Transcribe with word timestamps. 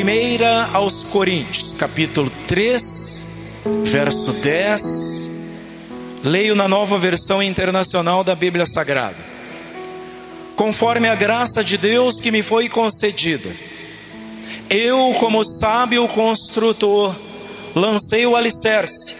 Primeira 0.00 0.70
aos 0.72 1.04
Coríntios, 1.04 1.74
capítulo 1.74 2.30
3, 2.30 3.26
verso 3.84 4.32
10. 4.32 5.30
Leio 6.24 6.54
na 6.54 6.66
nova 6.66 6.96
versão 6.96 7.42
internacional 7.42 8.24
da 8.24 8.34
Bíblia 8.34 8.64
Sagrada. 8.64 9.18
Conforme 10.56 11.06
a 11.06 11.14
graça 11.14 11.62
de 11.62 11.76
Deus 11.76 12.18
que 12.18 12.30
me 12.30 12.42
foi 12.42 12.66
concedida, 12.66 13.54
eu, 14.70 15.14
como 15.20 15.44
sábio 15.44 16.08
construtor, 16.08 17.14
lancei 17.74 18.24
o 18.24 18.34
alicerce, 18.34 19.14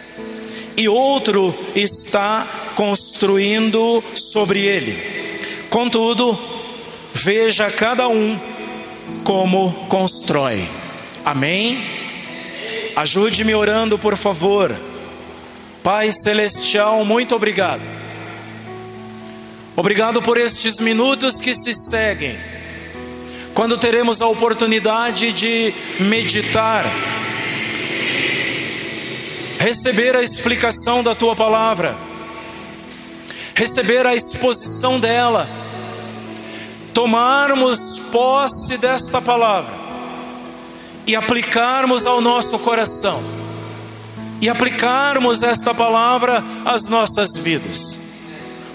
e 0.75 0.89
outro 0.89 1.55
está 1.75 2.47
construindo 2.73 4.03
sobre 4.15 4.61
ele. 4.61 4.97
Contudo, 5.69 6.35
veja 7.13 7.69
cada 7.69 8.07
um 8.07 8.39
como 9.23 9.71
constrói. 9.87 10.80
Amém? 11.23 11.83
Ajude-me 12.95 13.53
orando, 13.53 13.97
por 13.97 14.17
favor. 14.17 14.75
Pai 15.83 16.11
Celestial, 16.11 17.05
muito 17.05 17.35
obrigado. 17.35 17.81
Obrigado 19.75 20.21
por 20.21 20.37
estes 20.37 20.79
minutos 20.79 21.41
que 21.41 21.53
se 21.53 21.73
seguem, 21.73 22.37
quando 23.53 23.77
teremos 23.77 24.21
a 24.21 24.27
oportunidade 24.27 25.31
de 25.31 25.73
meditar, 25.99 26.85
receber 29.57 30.15
a 30.15 30.21
explicação 30.21 31.01
da 31.01 31.15
tua 31.15 31.35
palavra, 31.35 31.97
receber 33.55 34.05
a 34.05 34.13
exposição 34.13 34.99
dela 34.99 35.49
tomarmos 36.93 37.99
posse 38.11 38.77
desta 38.77 39.21
palavra 39.21 39.80
e 41.05 41.15
aplicarmos 41.15 42.05
ao 42.05 42.21
nosso 42.21 42.57
coração, 42.59 43.21
e 44.41 44.49
aplicarmos 44.49 45.43
esta 45.43 45.73
palavra 45.73 46.43
às 46.65 46.85
nossas 46.85 47.37
vidas. 47.37 47.99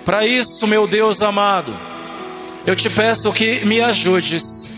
Para 0.04 0.26
isso, 0.26 0.66
meu 0.66 0.86
Deus 0.86 1.22
amado, 1.22 1.76
eu 2.66 2.76
te 2.76 2.88
peço 2.88 3.32
que 3.32 3.64
me 3.64 3.80
ajudes, 3.80 4.72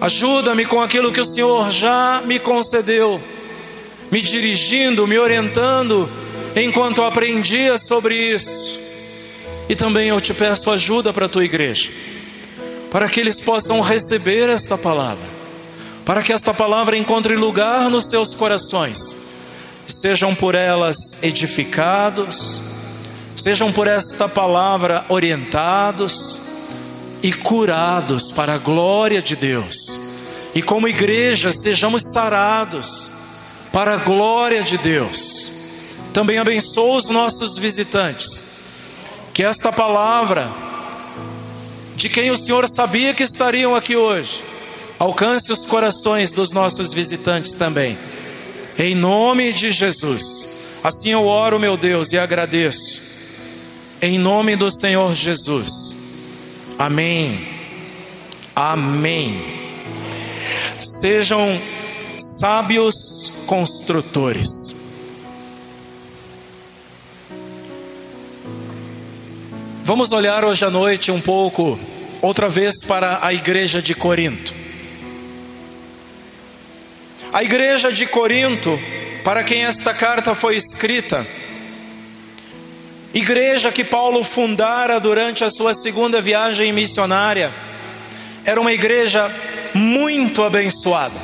ajuda-me 0.00 0.64
com 0.64 0.80
aquilo 0.80 1.12
que 1.12 1.20
o 1.20 1.24
Senhor 1.24 1.70
já 1.70 2.22
me 2.24 2.38
concedeu, 2.38 3.20
me 4.10 4.22
dirigindo, 4.22 5.06
me 5.06 5.18
orientando, 5.18 6.10
enquanto 6.56 7.02
aprendia 7.02 7.78
sobre 7.78 8.14
isso. 8.14 8.78
E 9.68 9.74
também 9.74 10.08
eu 10.08 10.20
te 10.20 10.34
peço 10.34 10.70
ajuda 10.70 11.12
para 11.12 11.26
a 11.26 11.28
tua 11.28 11.44
igreja 11.44 11.90
para 12.94 13.08
que 13.08 13.18
eles 13.18 13.40
possam 13.40 13.80
receber 13.80 14.48
esta 14.48 14.78
palavra, 14.78 15.26
para 16.04 16.22
que 16.22 16.32
esta 16.32 16.52
palavra 16.52 16.96
encontre 16.96 17.34
lugar 17.34 17.88
nos 17.88 18.10
seus 18.10 18.34
corações, 18.34 19.16
sejam 19.86 20.34
por 20.34 20.54
elas 20.54 20.96
edificados, 21.22 22.60
sejam 23.34 23.72
por 23.72 23.86
esta 23.86 24.28
palavra 24.28 25.04
orientados 25.08 26.40
e 27.22 27.32
curados 27.32 28.30
para 28.30 28.54
a 28.54 28.58
glória 28.58 29.22
de 29.22 29.34
Deus, 29.34 29.98
e 30.54 30.62
como 30.62 30.86
igreja 30.86 31.52
sejamos 31.52 32.02
sarados 32.12 33.10
para 33.72 33.94
a 33.94 33.96
glória 33.96 34.62
de 34.62 34.76
Deus. 34.78 35.50
Também 36.12 36.38
abençoa 36.38 36.96
os 36.96 37.08
nossos 37.08 37.58
visitantes, 37.58 38.44
que 39.32 39.42
esta 39.42 39.72
palavra 39.72 40.48
de 41.96 42.08
quem 42.08 42.30
o 42.30 42.36
Senhor 42.36 42.68
sabia 42.68 43.14
que 43.14 43.22
estariam 43.22 43.74
aqui 43.74 43.96
hoje. 43.96 44.53
Alcance 44.98 45.52
os 45.52 45.66
corações 45.66 46.32
dos 46.32 46.52
nossos 46.52 46.92
visitantes 46.92 47.54
também. 47.54 47.98
Em 48.78 48.94
nome 48.94 49.52
de 49.52 49.70
Jesus. 49.70 50.48
Assim 50.82 51.10
eu 51.10 51.26
oro, 51.26 51.58
meu 51.58 51.76
Deus, 51.76 52.12
e 52.12 52.18
agradeço. 52.18 53.02
Em 54.00 54.18
nome 54.18 54.54
do 54.54 54.70
Senhor 54.70 55.14
Jesus. 55.14 55.96
Amém. 56.78 57.48
Amém. 58.54 59.42
Sejam 60.80 61.60
sábios 62.16 63.32
construtores. 63.46 64.74
Vamos 69.82 70.12
olhar 70.12 70.44
hoje 70.44 70.64
à 70.64 70.70
noite 70.70 71.10
um 71.10 71.20
pouco, 71.20 71.78
outra 72.22 72.48
vez, 72.48 72.84
para 72.84 73.18
a 73.22 73.34
igreja 73.34 73.82
de 73.82 73.94
Corinto. 73.94 74.63
A 77.34 77.42
igreja 77.42 77.92
de 77.92 78.06
Corinto, 78.06 78.80
para 79.24 79.42
quem 79.42 79.64
esta 79.64 79.92
carta 79.92 80.36
foi 80.36 80.54
escrita, 80.54 81.26
igreja 83.12 83.72
que 83.72 83.82
Paulo 83.82 84.22
fundara 84.22 85.00
durante 85.00 85.42
a 85.42 85.50
sua 85.50 85.74
segunda 85.74 86.22
viagem 86.22 86.72
missionária, 86.72 87.52
era 88.44 88.60
uma 88.60 88.72
igreja 88.72 89.34
muito 89.74 90.44
abençoada. 90.44 91.20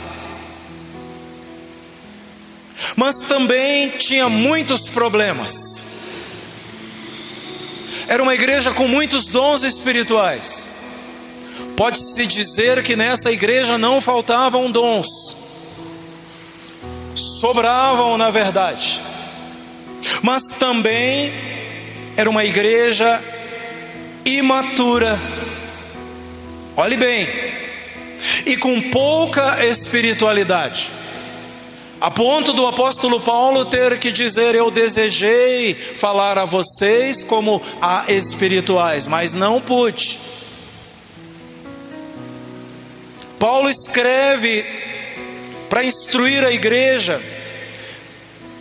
Mas 2.97 3.21
também 3.21 3.91
tinha 3.91 4.29
muitos 4.29 4.89
problemas. 4.89 5.85
Era 8.09 8.21
uma 8.21 8.35
igreja 8.35 8.73
com 8.73 8.89
muitos 8.89 9.29
dons 9.29 9.63
espirituais. 9.63 10.69
Pode-se 11.77 12.27
dizer 12.27 12.83
que 12.83 12.97
nessa 12.97 13.31
igreja 13.31 13.79
não 13.79 14.01
faltavam 14.01 14.73
dons, 14.73 15.39
sobravam 17.41 18.19
na 18.19 18.31
verdade, 18.31 19.01
mas 20.23 20.43
também 20.59 21.33
era 22.15 22.29
uma 22.29 22.45
igreja 22.45 23.23
imatura. 24.27 25.19
Olhe 26.77 26.99
bem, 26.99 27.27
e 28.45 28.59
com 28.59 28.79
pouca 28.91 29.65
espiritualidade. 29.65 30.93
A 31.99 32.11
ponto 32.11 32.53
do 32.53 32.67
apóstolo 32.67 33.21
Paulo 33.21 33.65
ter 33.65 33.99
que 33.99 34.13
dizer: 34.13 34.55
Eu 34.55 34.71
desejei 34.71 35.75
falar 35.75 36.39
a 36.39 36.45
vocês 36.45 37.25
como 37.25 37.61
a 37.81 38.05
espirituais, 38.09 39.07
mas 39.07 39.33
não 39.33 39.61
pude. 39.61 40.19
Paulo 43.39 43.71
escreve 43.71 44.80
para 45.71 45.85
instruir 45.85 46.45
a 46.45 46.53
igreja 46.53 47.23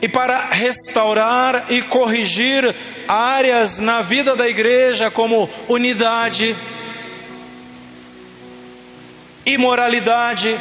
e 0.01 0.07
para 0.07 0.49
restaurar 0.51 1.65
e 1.69 1.81
corrigir 1.81 2.73
áreas 3.07 3.79
na 3.79 4.01
vida 4.01 4.35
da 4.35 4.47
igreja, 4.47 5.11
como 5.11 5.49
unidade, 5.67 6.55
imoralidade, 9.45 10.57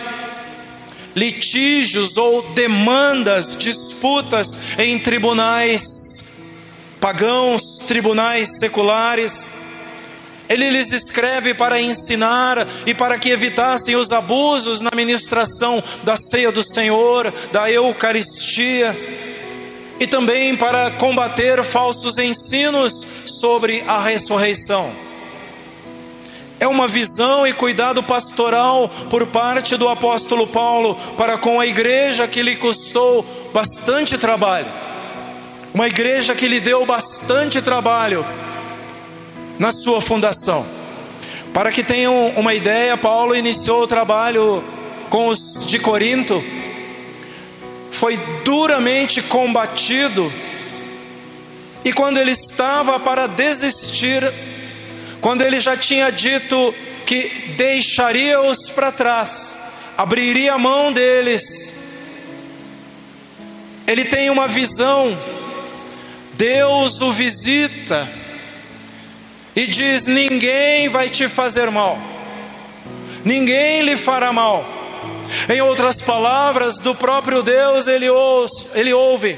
litígios 1.14 2.16
ou 2.16 2.42
demandas, 2.54 3.54
disputas 3.54 4.58
em 4.78 4.98
tribunais 4.98 5.82
pagãos, 7.00 7.62
tribunais 7.86 8.58
seculares. 8.58 9.52
Ele 10.48 10.70
lhes 10.70 10.92
escreve 10.92 11.52
para 11.52 11.80
ensinar 11.80 12.66
e 12.86 12.94
para 12.94 13.18
que 13.18 13.30
evitassem 13.30 13.96
os 13.96 14.12
abusos 14.12 14.80
na 14.80 14.90
ministração 14.94 15.82
da 16.02 16.16
ceia 16.16 16.50
do 16.50 16.62
Senhor, 16.62 17.32
da 17.52 17.70
Eucaristia, 17.70 18.96
e 20.00 20.06
também 20.06 20.56
para 20.56 20.90
combater 20.92 21.62
falsos 21.64 22.18
ensinos 22.18 23.06
sobre 23.26 23.84
a 23.86 24.00
ressurreição 24.00 25.08
é 26.60 26.66
uma 26.66 26.88
visão 26.88 27.46
e 27.46 27.52
cuidado 27.52 28.02
pastoral 28.02 28.88
por 29.08 29.26
parte 29.26 29.76
do 29.76 29.88
apóstolo 29.88 30.46
Paulo 30.46 30.96
para 31.16 31.38
com 31.38 31.60
a 31.60 31.66
igreja 31.66 32.26
que 32.26 32.42
lhe 32.42 32.56
custou 32.56 33.24
bastante 33.52 34.18
trabalho. 34.18 34.66
Uma 35.72 35.86
igreja 35.86 36.34
que 36.34 36.48
lhe 36.48 36.58
deu 36.58 36.84
bastante 36.84 37.62
trabalho 37.62 38.26
na 39.58 39.72
sua 39.72 40.00
fundação. 40.00 40.64
Para 41.52 41.72
que 41.72 41.82
tenham 41.82 42.28
uma 42.36 42.54
ideia, 42.54 42.96
Paulo 42.96 43.34
iniciou 43.34 43.82
o 43.82 43.86
trabalho 43.86 44.62
com 45.10 45.28
os 45.28 45.66
de 45.66 45.78
Corinto, 45.78 46.44
foi 47.90 48.16
duramente 48.44 49.22
combatido, 49.22 50.32
e 51.84 51.92
quando 51.92 52.18
ele 52.18 52.32
estava 52.32 53.00
para 53.00 53.26
desistir, 53.26 54.22
quando 55.20 55.42
ele 55.42 55.58
já 55.58 55.76
tinha 55.76 56.10
dito 56.10 56.74
que 57.06 57.54
deixaria-os 57.56 58.70
para 58.70 58.92
trás, 58.92 59.58
abriria 59.96 60.54
a 60.54 60.58
mão 60.58 60.92
deles, 60.92 61.74
ele 63.86 64.04
tem 64.04 64.28
uma 64.28 64.46
visão, 64.46 65.18
Deus 66.34 67.00
o 67.00 67.12
visita 67.12 68.08
e 69.58 69.66
diz: 69.66 70.06
Ninguém 70.06 70.88
vai 70.88 71.10
te 71.10 71.28
fazer 71.28 71.68
mal, 71.70 71.98
ninguém 73.24 73.82
lhe 73.82 73.96
fará 73.96 74.32
mal, 74.32 74.64
Em 75.52 75.60
outras 75.60 76.00
palavras, 76.00 76.78
do 76.78 76.94
próprio 76.94 77.42
Deus 77.42 77.86
ele 77.88 78.08
ouve, 78.08 78.52
ele 78.74 78.92
ouve 78.92 79.36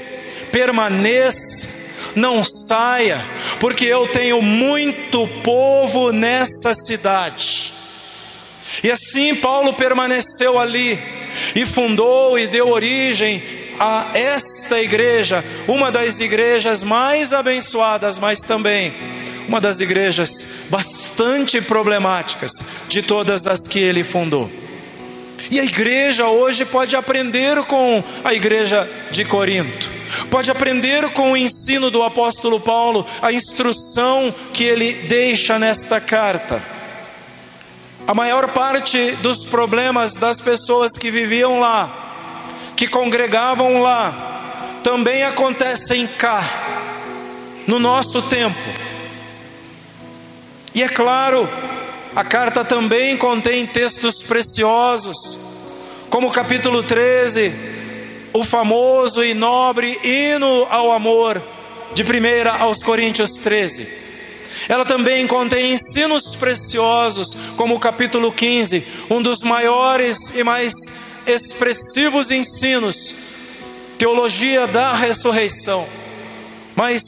permaneça, 0.52 1.69
não 2.14 2.44
saia, 2.44 3.25
porque 3.58 3.87
eu 3.87 4.06
tenho 4.08 4.43
muito 4.43 5.26
povo 5.43 6.12
nessa 6.12 6.75
cidade. 6.75 7.72
E 8.84 8.90
assim 8.90 9.34
Paulo 9.34 9.72
permaneceu 9.72 10.58
ali 10.58 11.02
e 11.55 11.64
fundou 11.64 12.38
e 12.38 12.46
deu 12.46 12.69
origem 12.69 13.43
a 13.78 14.11
esta 14.12 14.81
igreja, 14.82 15.43
uma 15.67 15.90
das 15.90 16.20
igrejas 16.20 16.82
mais 16.82 17.32
abençoadas, 17.32 18.19
mas 18.19 18.40
também 18.40 18.94
uma 19.50 19.61
das 19.61 19.81
igrejas 19.81 20.47
bastante 20.69 21.61
problemáticas 21.61 22.52
de 22.88 23.02
todas 23.02 23.49
as 23.49 23.67
que 23.67 23.81
ele 23.81 24.05
fundou. 24.05 24.49
E 25.50 25.58
a 25.58 25.64
igreja 25.64 26.29
hoje 26.29 26.64
pode 26.64 26.94
aprender 26.94 27.61
com 27.64 28.00
a 28.23 28.32
igreja 28.32 28.88
de 29.11 29.25
Corinto, 29.25 29.91
pode 30.31 30.52
aprender 30.52 31.11
com 31.11 31.32
o 31.32 31.37
ensino 31.37 31.91
do 31.91 32.05
apóstolo 32.05 32.61
Paulo, 32.61 33.05
a 33.20 33.32
instrução 33.32 34.32
que 34.52 34.62
ele 34.62 34.93
deixa 35.08 35.58
nesta 35.58 36.00
carta. 36.00 36.62
A 38.06 38.14
maior 38.14 38.53
parte 38.53 39.17
dos 39.17 39.44
problemas 39.44 40.14
das 40.14 40.41
pessoas 40.41 40.93
que 40.93 41.11
viviam 41.11 41.58
lá, 41.58 42.14
que 42.76 42.87
congregavam 42.87 43.82
lá, 43.82 44.79
também 44.85 45.25
acontecem 45.25 46.06
cá, 46.06 46.41
no 47.67 47.81
nosso 47.81 48.23
tempo. 48.23 48.80
E 50.75 50.82
é 50.82 50.88
claro, 50.88 51.49
a 52.14 52.22
carta 52.22 52.64
também 52.64 53.17
contém 53.17 53.67
textos 53.67 54.22
preciosos, 54.22 55.38
como 56.08 56.28
o 56.28 56.32
capítulo 56.32 56.82
13, 56.82 57.52
o 58.32 58.44
famoso 58.44 59.25
e 59.25 59.34
nobre 59.34 59.99
hino 60.02 60.67
ao 60.70 60.93
amor, 60.93 61.43
de 61.93 62.02
1 62.05 62.62
aos 62.62 62.82
Coríntios 62.82 63.32
13. 63.32 64.00
Ela 64.69 64.84
também 64.84 65.26
contém 65.26 65.72
ensinos 65.72 66.37
preciosos, 66.37 67.37
como 67.56 67.75
o 67.75 67.81
capítulo 67.81 68.31
15, 68.31 68.84
um 69.11 69.20
dos 69.20 69.40
maiores 69.40 70.31
e 70.34 70.44
mais 70.44 70.72
expressivos 71.26 72.31
ensinos, 72.31 73.14
teologia 73.99 74.67
da 74.67 74.93
ressurreição. 74.94 75.87
Mas 76.76 77.02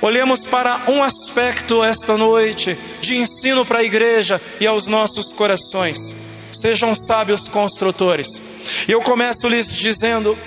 olhemos 0.00 0.46
para 0.46 0.82
um 0.88 1.02
aspecto 1.02 1.82
esta 1.82 2.16
noite 2.16 2.76
de 3.00 3.16
ensino 3.16 3.64
para 3.64 3.80
a 3.80 3.84
igreja 3.84 4.40
e 4.60 4.66
aos 4.66 4.86
nossos 4.86 5.32
corações. 5.32 6.16
Sejam 6.52 6.94
sábios 6.94 7.48
construtores. 7.48 8.40
Eu 8.88 9.02
começo 9.02 9.48
lhes 9.48 9.76
dizendo: 9.76 10.38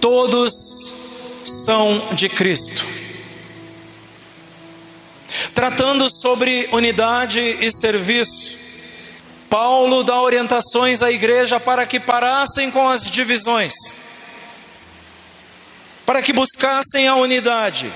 todos 0.00 0.52
são 1.44 2.08
de 2.12 2.28
Cristo. 2.28 2.84
Tratando 5.54 6.08
sobre 6.08 6.68
unidade 6.72 7.40
e 7.40 7.70
serviço, 7.70 8.58
Paulo 9.48 10.02
dá 10.02 10.20
orientações 10.20 11.02
à 11.02 11.10
igreja 11.10 11.58
para 11.58 11.86
que 11.86 11.98
parassem 11.98 12.70
com 12.70 12.88
as 12.88 13.10
divisões, 13.10 13.74
para 16.06 16.22
que 16.22 16.32
buscassem 16.32 17.08
a 17.08 17.16
unidade. 17.16 17.92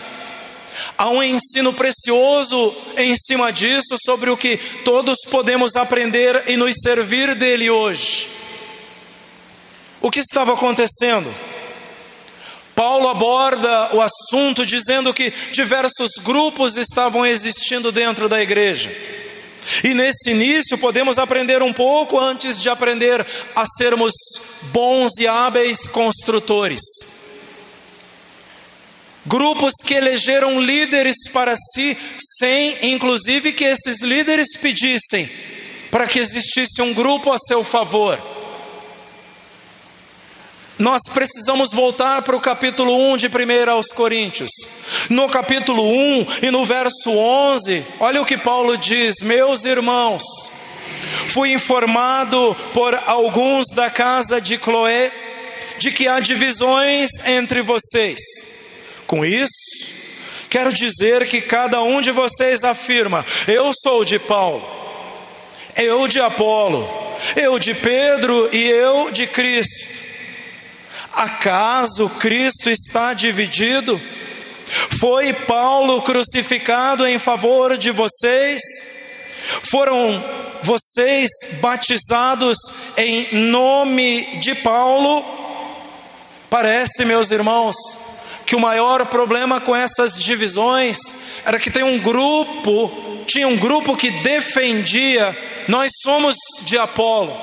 Há 0.96 1.08
um 1.08 1.23
ensino 1.23 1.73
precioso 1.73 2.75
em 2.96 3.14
cima 3.17 3.52
disso, 3.52 3.96
sobre 4.05 4.31
o 4.31 4.37
que 4.37 4.56
todos 4.85 5.19
podemos 5.29 5.75
aprender 5.75 6.44
e 6.46 6.56
nos 6.56 6.75
servir 6.81 7.35
dele 7.35 7.69
hoje. 7.69 8.29
O 10.00 10.11
que 10.11 10.20
estava 10.20 10.55
acontecendo? 10.55 11.35
Paulo 12.75 13.08
aborda 13.08 13.94
o 13.94 14.00
assunto 14.00 14.67
dizendo 14.67 15.14
que 15.14 15.32
diversos 15.52 16.11
grupos 16.23 16.76
estavam 16.76 17.25
existindo 17.25 17.93
dentro 17.93 18.29
da 18.29 18.43
igreja. 18.43 18.94
E 19.82 19.94
nesse 19.94 20.31
início 20.31 20.76
podemos 20.76 21.19
aprender 21.19 21.62
um 21.62 21.73
pouco 21.73 22.19
antes 22.19 22.61
de 22.61 22.69
aprender 22.69 23.26
a 23.55 23.64
sermos 23.64 24.12
bons 24.73 25.12
e 25.19 25.26
hábeis 25.26 25.88
construtores. 25.88 26.82
Grupos 29.26 29.73
que 29.85 29.94
elegeram 29.94 30.61
líderes 30.61 31.29
para 31.32 31.55
si, 31.56 31.97
sem 32.38 32.93
inclusive 32.93 33.53
que 33.53 33.65
esses 33.65 34.03
líderes 34.03 34.56
pedissem 34.59 35.29
para 35.91 36.06
que 36.06 36.19
existisse 36.19 36.82
um 36.82 36.93
grupo 36.93 37.32
a 37.32 37.38
seu 37.38 37.62
favor. 37.62 38.21
Nós 40.76 41.03
precisamos 41.12 41.73
voltar 41.73 42.23
para 42.23 42.37
o 42.37 42.41
capítulo 42.41 43.12
1 43.12 43.17
de 43.17 43.26
1 43.29 43.71
aos 43.71 43.87
Coríntios. 43.93 44.50
No 45.09 45.29
capítulo 45.29 45.85
1 45.85 46.27
e 46.43 46.50
no 46.50 46.65
verso 46.65 47.11
11, 47.11 47.85
olha 48.00 48.20
o 48.20 48.27
que 48.27 48.37
Paulo 48.37 48.77
diz: 48.77 49.23
Meus 49.23 49.65
irmãos, 49.65 50.25
fui 51.29 51.53
informado 51.53 52.56
por 52.73 52.93
alguns 53.06 53.67
da 53.73 53.88
casa 53.88 54.41
de 54.41 54.59
Cloé 54.59 55.12
de 55.79 55.93
que 55.93 56.09
há 56.09 56.19
divisões 56.19 57.09
entre 57.25 57.62
vocês. 57.62 58.19
Com 59.06 59.25
isso, 59.25 59.91
quero 60.49 60.73
dizer 60.73 61.27
que 61.29 61.41
cada 61.41 61.83
um 61.83 62.01
de 62.01 62.11
vocês 62.11 62.65
afirma: 62.65 63.25
Eu 63.47 63.73
sou 63.73 64.05
de 64.05 64.19
Paulo, 64.19 64.67
eu 65.77 66.09
de 66.09 66.21
Apolo, 66.21 66.89
eu 67.37 67.59
de 67.59 67.75
Pedro 67.75 68.49
e 68.53 68.62
eu 68.62 69.11
de 69.11 69.27
Cristo. 69.27 70.05
Acaso 71.12 72.09
Cristo 72.09 72.69
está 72.69 73.15
dividido? 73.15 74.01
Foi 74.99 75.33
Paulo 75.33 76.03
crucificado 76.03 77.06
em 77.06 77.19
favor 77.19 77.77
de 77.77 77.91
vocês? 77.91 78.62
Foram 79.71 80.25
vocês 80.62 81.31
batizados 81.61 82.56
em 82.97 83.35
nome 83.35 84.39
de 84.39 84.55
Paulo? 84.55 85.25
Parece, 86.49 87.05
meus 87.05 87.31
irmãos, 87.31 87.77
que 88.55 88.56
o 88.56 88.61
maior 88.61 89.05
problema 89.06 89.61
com 89.61 89.75
essas 89.75 90.23
divisões 90.23 90.97
era 91.45 91.59
que 91.59 91.73
tem 91.73 91.83
um 91.83 91.99
grupo 91.99 93.03
tinha 93.27 93.49
um 93.49 93.56
grupo 93.56 93.96
que 93.96 94.11
defendia, 94.23 95.37
nós 95.67 95.91
somos 96.05 96.37
de 96.63 96.77
Apolo, 96.77 97.34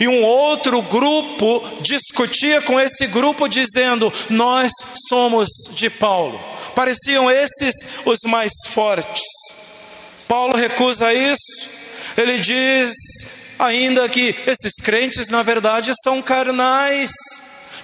e 0.00 0.08
um 0.08 0.22
outro 0.24 0.82
grupo 0.82 1.62
discutia 1.80 2.60
com 2.60 2.78
esse 2.78 3.06
grupo, 3.06 3.48
dizendo, 3.48 4.12
nós 4.28 4.72
somos 5.08 5.48
de 5.70 5.88
Paulo. 5.88 6.38
Pareciam 6.74 7.30
esses 7.30 7.72
os 8.04 8.18
mais 8.26 8.50
fortes. 8.70 9.22
Paulo 10.26 10.56
recusa 10.56 11.14
isso, 11.14 11.70
ele 12.16 12.40
diz 12.40 12.90
ainda 13.60 14.08
que 14.08 14.34
esses 14.44 14.74
crentes, 14.82 15.28
na 15.28 15.44
verdade, 15.44 15.92
são 16.02 16.20
carnais, 16.20 17.12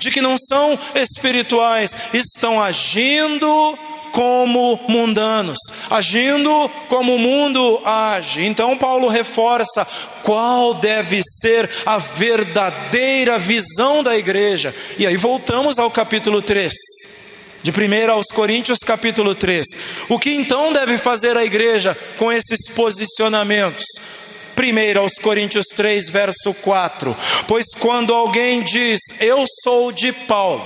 de 0.04 0.10
que 0.10 0.20
não 0.20 0.36
são 0.36 0.78
espirituais, 0.94 1.96
estão 2.12 2.62
agindo 2.62 3.78
como 4.12 4.78
mundanos, 4.86 5.58
agindo 5.90 6.70
como 6.86 7.16
o 7.16 7.18
mundo 7.18 7.82
age. 7.84 8.44
Então, 8.44 8.78
Paulo 8.78 9.08
reforça 9.08 9.84
qual 10.22 10.72
deve 10.74 11.20
ser 11.40 11.68
a 11.84 11.98
verdadeira 11.98 13.36
visão 13.40 14.04
da 14.04 14.16
igreja. 14.16 14.72
E 14.96 15.04
aí 15.04 15.16
voltamos 15.16 15.80
ao 15.80 15.90
capítulo 15.90 16.40
3. 16.40 16.72
De 17.64 17.72
1 17.72 18.12
aos 18.12 18.26
Coríntios, 18.26 18.78
capítulo 18.80 19.34
3. 19.34 19.66
O 20.08 20.18
que 20.18 20.30
então 20.30 20.72
deve 20.72 20.96
fazer 20.96 21.36
a 21.36 21.44
igreja 21.44 21.98
com 22.16 22.30
esses 22.30 22.70
posicionamentos? 22.70 23.84
1 24.56 24.98
aos 24.98 25.14
Coríntios 25.14 25.66
3, 25.74 26.08
verso 26.08 26.54
4. 26.54 27.16
Pois 27.46 27.66
quando 27.78 28.14
alguém 28.14 28.62
diz, 28.62 29.00
Eu 29.20 29.44
sou 29.62 29.92
de 29.92 30.12
Paulo, 30.12 30.64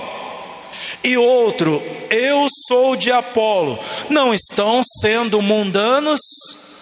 e 1.03 1.17
outro, 1.17 1.81
eu 2.09 2.47
sou 2.67 2.95
de 2.95 3.11
Apolo, 3.11 3.79
não 4.09 4.33
estão 4.33 4.81
sendo 5.01 5.41
mundanos, 5.41 6.19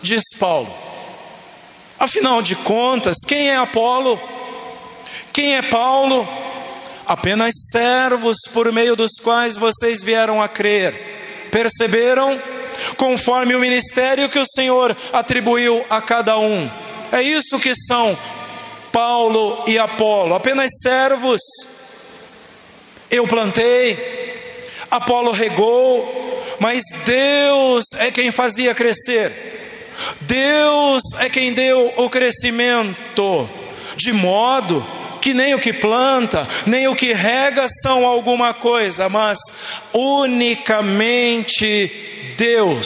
diz 0.02 0.24
Paulo. 0.40 0.74
Afinal 2.00 2.42
de 2.42 2.56
contas, 2.56 3.18
quem 3.28 3.50
é 3.50 3.56
Apolo? 3.56 4.20
Quem 5.34 5.56
é 5.56 5.62
Paulo? 5.62 6.28
Apenas 7.06 7.54
servos 7.72 8.38
por 8.54 8.72
meio 8.72 8.96
dos 8.96 9.14
quais 9.22 9.56
vocês 9.56 10.04
vieram 10.04 10.42
a 10.42 10.48
crer. 10.48 11.48
Perceberam? 11.52 12.42
Conforme 12.96 13.56
o 13.56 13.60
ministério 13.60 14.30
que 14.30 14.38
o 14.38 14.46
Senhor 14.46 14.96
atribuiu 15.12 15.86
a 15.90 16.02
cada 16.02 16.38
um. 16.38 16.70
É 17.12 17.22
isso 17.22 17.60
que 17.60 17.74
são 17.76 18.18
Paulo 18.92 19.64
e 19.68 19.78
Apolo, 19.78 20.34
apenas 20.36 20.70
servos 20.82 21.42
eu 23.10 23.26
plantei, 23.26 23.98
Apolo 24.92 25.32
regou, 25.32 26.46
mas 26.60 26.84
Deus 27.06 27.86
é 28.00 28.12
quem 28.12 28.32
fazia 28.32 28.76
crescer. 28.76 29.32
Deus 30.22 31.02
é 31.20 31.30
quem 31.30 31.54
deu 31.54 31.94
o 31.96 32.10
crescimento, 32.10 33.50
de 33.96 34.12
modo 34.14 34.86
que 35.22 35.34
nem 35.34 35.56
o 35.56 35.60
que 35.60 35.74
planta, 35.74 36.48
nem 36.66 36.88
o 36.88 36.96
que 36.96 37.12
rega 37.14 37.66
são 37.82 38.06
alguma 38.06 38.54
coisa, 38.54 39.10
mas 39.10 39.40
unicamente 39.94 41.92
Deus 42.38 42.86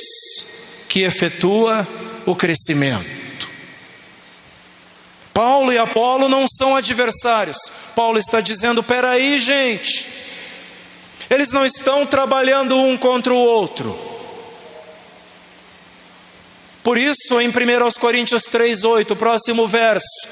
que 0.87 1.01
efetua 1.01 1.85
o 2.25 2.35
crescimento. 2.35 3.20
Paulo 5.41 5.73
e 5.73 5.77
Apolo 5.79 6.29
não 6.29 6.45
são 6.47 6.75
adversários. 6.75 7.57
Paulo 7.95 8.19
está 8.19 8.39
dizendo: 8.41 8.83
peraí, 8.83 9.39
gente, 9.39 10.07
eles 11.27 11.51
não 11.51 11.65
estão 11.65 12.05
trabalhando 12.05 12.77
um 12.77 12.95
contra 12.95 13.33
o 13.33 13.37
outro. 13.37 13.97
Por 16.83 16.95
isso, 16.95 17.41
em 17.41 17.47
1 17.47 17.53
Coríntios 17.99 18.43
3,8, 18.43 19.15
próximo 19.15 19.67
verso, 19.67 20.27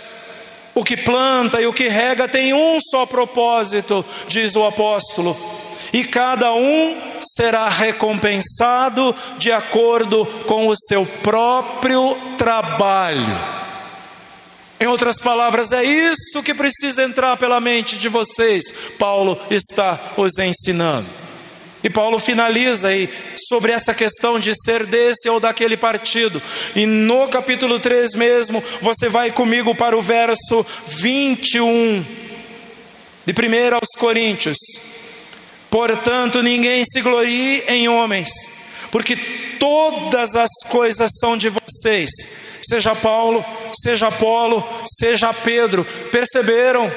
o 0.75 0.83
que 0.83 0.95
planta 0.95 1.59
e 1.59 1.65
o 1.65 1.73
que 1.73 1.87
rega 1.87 2.27
tem 2.27 2.53
um 2.53 2.77
só 2.79 3.07
propósito, 3.07 4.05
diz 4.27 4.55
o 4.55 4.63
apóstolo, 4.63 5.35
e 5.91 6.03
cada 6.03 6.53
um 6.53 7.01
será 7.19 7.67
recompensado 7.67 9.15
de 9.39 9.51
acordo 9.51 10.23
com 10.45 10.67
o 10.67 10.75
seu 10.75 11.03
próprio 11.03 12.15
trabalho. 12.37 13.59
Em 14.79 14.87
outras 14.87 15.17
palavras, 15.17 15.73
é 15.73 15.83
isso 15.83 16.41
que 16.41 16.53
precisa 16.53 17.03
entrar 17.03 17.35
pela 17.35 17.59
mente 17.59 17.97
de 17.97 18.07
vocês. 18.07 18.63
Paulo 18.97 19.37
está 19.51 19.99
os 20.15 20.37
ensinando. 20.37 21.07
E 21.83 21.89
Paulo 21.89 22.17
finaliza 22.17 22.89
aí 22.89 23.09
sobre 23.47 23.73
essa 23.73 23.93
questão 23.93 24.39
de 24.39 24.53
ser 24.55 24.85
desse 24.85 25.29
ou 25.29 25.39
daquele 25.39 25.75
partido. 25.75 26.41
E 26.75 26.85
no 26.85 27.27
capítulo 27.27 27.79
3 27.79 28.13
mesmo, 28.13 28.63
você 28.81 29.09
vai 29.09 29.31
comigo 29.31 29.75
para 29.75 29.97
o 29.97 30.01
verso 30.01 30.65
21 30.87 32.05
de 33.25 33.33
1 33.33 33.75
aos 33.75 33.89
Coríntios. 33.97 34.57
Portanto, 35.69 36.41
ninguém 36.41 36.83
se 36.83 37.01
glorie 37.01 37.63
em 37.67 37.87
homens, 37.87 38.29
porque 38.91 39.15
todas 39.59 40.35
as 40.35 40.49
coisas 40.69 41.11
são 41.19 41.37
de 41.37 41.49
vocês 41.49 42.09
seja 42.69 42.95
Paulo, 42.95 43.43
seja 43.73 44.07
Apolo, 44.07 44.63
seja 44.99 45.33
Pedro, 45.33 45.83
perceberam? 46.11 46.91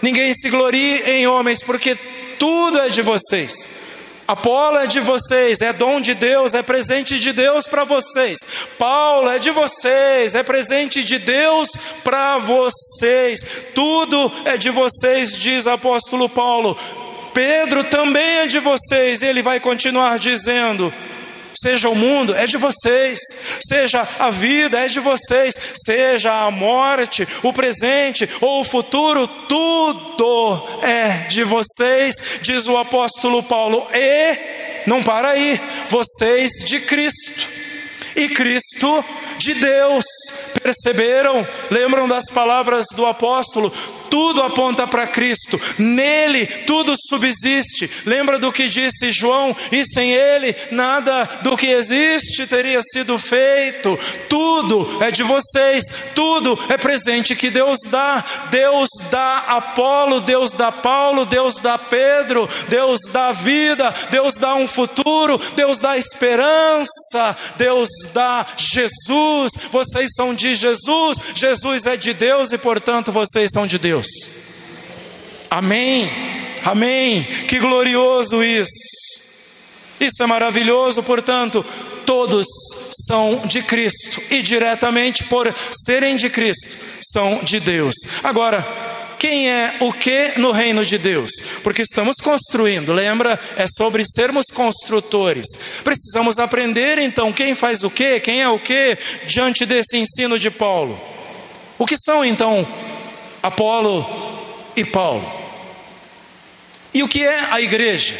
Ninguém 0.00 0.32
se 0.32 0.48
glorie 0.48 1.02
em 1.06 1.26
homens, 1.26 1.60
porque 1.62 1.96
tudo 2.38 2.78
é 2.78 2.88
de 2.88 3.02
vocês. 3.02 3.68
Apolo 4.28 4.76
é 4.76 4.86
de 4.86 5.00
vocês, 5.00 5.60
é 5.62 5.72
dom 5.72 6.00
de 6.00 6.14
Deus, 6.14 6.52
é 6.52 6.62
presente 6.62 7.18
de 7.18 7.32
Deus 7.32 7.66
para 7.66 7.84
vocês. 7.84 8.38
Paulo 8.78 9.28
é 9.30 9.38
de 9.38 9.50
vocês, 9.50 10.34
é 10.34 10.42
presente 10.42 11.02
de 11.02 11.18
Deus 11.18 11.70
para 12.04 12.36
vocês. 12.36 13.64
Tudo 13.74 14.30
é 14.44 14.58
de 14.58 14.70
vocês, 14.70 15.32
diz 15.32 15.64
o 15.64 15.70
apóstolo 15.70 16.28
Paulo. 16.28 16.76
Pedro 17.32 17.84
também 17.84 18.40
é 18.40 18.46
de 18.46 18.58
vocês, 18.58 19.22
ele 19.22 19.42
vai 19.42 19.58
continuar 19.60 20.18
dizendo: 20.18 20.92
seja 21.60 21.88
o 21.88 21.94
mundo, 21.94 22.34
é 22.34 22.46
de 22.46 22.56
vocês, 22.56 23.18
seja 23.66 24.06
a 24.18 24.30
vida, 24.30 24.78
é 24.78 24.86
de 24.86 25.00
vocês, 25.00 25.54
seja 25.84 26.46
a 26.46 26.50
morte, 26.50 27.26
o 27.42 27.52
presente 27.52 28.28
ou 28.40 28.60
o 28.60 28.64
futuro, 28.64 29.26
tudo 29.26 30.64
é 30.82 31.26
de 31.28 31.44
vocês, 31.44 32.14
diz 32.40 32.66
o 32.66 32.76
apóstolo 32.76 33.42
Paulo, 33.42 33.86
e 33.92 34.38
não 34.86 35.02
para 35.02 35.30
aí, 35.30 35.60
vocês 35.88 36.50
de 36.64 36.80
Cristo, 36.80 37.46
e 38.16 38.28
Cristo 38.28 39.04
de 39.38 39.54
Deus. 39.54 40.04
Perceberam? 40.62 41.46
Lembram 41.70 42.08
das 42.08 42.24
palavras 42.32 42.86
do 42.94 43.06
apóstolo? 43.06 43.72
Tudo 44.10 44.42
aponta 44.42 44.86
para 44.86 45.06
Cristo, 45.06 45.60
nele 45.78 46.46
tudo 46.46 46.94
subsiste. 47.08 47.90
Lembra 48.04 48.38
do 48.38 48.52
que 48.52 48.68
disse 48.68 49.12
João? 49.12 49.54
E 49.70 49.84
sem 49.84 50.12
ele 50.12 50.54
nada 50.70 51.24
do 51.42 51.56
que 51.56 51.66
existe 51.66 52.46
teria 52.46 52.80
sido 52.82 53.18
feito. 53.18 53.98
Tudo 54.28 55.02
é 55.02 55.10
de 55.10 55.22
vocês, 55.22 55.84
tudo 56.14 56.58
é 56.68 56.76
presente 56.76 57.36
que 57.36 57.50
Deus 57.50 57.80
dá. 57.86 58.24
Deus 58.50 58.88
dá 59.10 59.38
Apolo, 59.48 60.20
Deus 60.20 60.52
dá 60.52 60.70
Paulo, 60.70 61.24
Deus 61.24 61.54
dá 61.56 61.78
Pedro, 61.78 62.48
Deus 62.68 63.00
dá 63.10 63.32
vida, 63.32 63.92
Deus 64.10 64.34
dá 64.34 64.54
um 64.54 64.68
futuro, 64.68 65.38
Deus 65.54 65.78
dá 65.78 65.96
esperança, 65.96 67.36
Deus 67.56 67.88
dá 68.12 68.46
Jesus. 68.56 69.52
Vocês 69.70 70.10
são 70.14 70.34
de 70.34 70.54
Jesus, 70.54 71.18
Jesus 71.34 71.86
é 71.86 71.96
de 71.96 72.12
Deus 72.12 72.52
e 72.52 72.58
portanto 72.58 73.12
vocês 73.12 73.50
são 73.52 73.66
de 73.66 73.78
Deus. 73.78 73.97
Deus. 73.98 74.30
Amém, 75.50 76.10
amém. 76.64 77.24
Que 77.46 77.58
glorioso 77.58 78.42
isso. 78.42 79.20
Isso 80.00 80.22
é 80.22 80.26
maravilhoso, 80.26 81.02
portanto, 81.02 81.64
todos 82.06 82.46
são 83.06 83.42
de 83.46 83.62
Cristo 83.62 84.22
e 84.30 84.42
diretamente 84.42 85.24
por 85.24 85.52
serem 85.84 86.16
de 86.16 86.30
Cristo, 86.30 86.68
são 87.12 87.40
de 87.42 87.58
Deus. 87.58 87.94
Agora, 88.22 88.64
quem 89.18 89.50
é 89.50 89.76
o 89.80 89.92
que 89.92 90.34
no 90.36 90.52
reino 90.52 90.84
de 90.84 90.96
Deus? 90.96 91.32
Porque 91.64 91.82
estamos 91.82 92.14
construindo, 92.22 92.92
lembra? 92.92 93.40
É 93.56 93.64
sobre 93.66 94.04
sermos 94.04 94.46
construtores. 94.54 95.46
Precisamos 95.82 96.38
aprender 96.38 96.98
então 96.98 97.32
quem 97.32 97.56
faz 97.56 97.82
o 97.82 97.90
que, 97.90 98.20
quem 98.20 98.40
é 98.40 98.48
o 98.48 98.60
que 98.60 98.96
diante 99.26 99.66
desse 99.66 99.96
ensino 99.96 100.38
de 100.38 100.52
Paulo. 100.52 101.00
O 101.76 101.86
que 101.86 101.96
são 101.96 102.24
então 102.24 102.66
Apolo 103.42 104.06
e 104.76 104.84
Paulo. 104.84 105.38
E 106.92 107.02
o 107.02 107.08
que 107.08 107.24
é 107.24 107.46
a 107.50 107.60
igreja? 107.60 108.14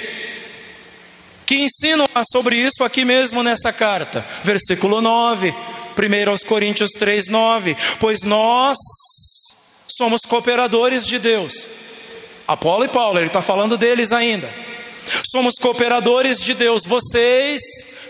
Que 1.46 1.56
ensinam 1.56 2.06
sobre 2.32 2.56
isso 2.56 2.84
aqui 2.84 3.04
mesmo 3.04 3.42
nessa 3.42 3.72
carta, 3.72 4.24
versículo 4.44 5.00
9, 5.00 5.54
1 5.96 6.30
aos 6.30 6.44
Coríntios 6.44 6.90
3, 6.90 7.28
9. 7.28 7.76
Pois 7.98 8.22
nós 8.22 8.76
somos 9.88 10.20
cooperadores 10.22 11.06
de 11.06 11.18
Deus. 11.18 11.68
Apolo 12.46 12.84
e 12.84 12.88
Paulo, 12.88 13.18
ele 13.18 13.26
está 13.26 13.42
falando 13.42 13.76
deles 13.76 14.12
ainda. 14.12 14.52
Somos 15.30 15.54
cooperadores 15.54 16.40
de 16.40 16.54
Deus. 16.54 16.84
Vocês 16.84 17.60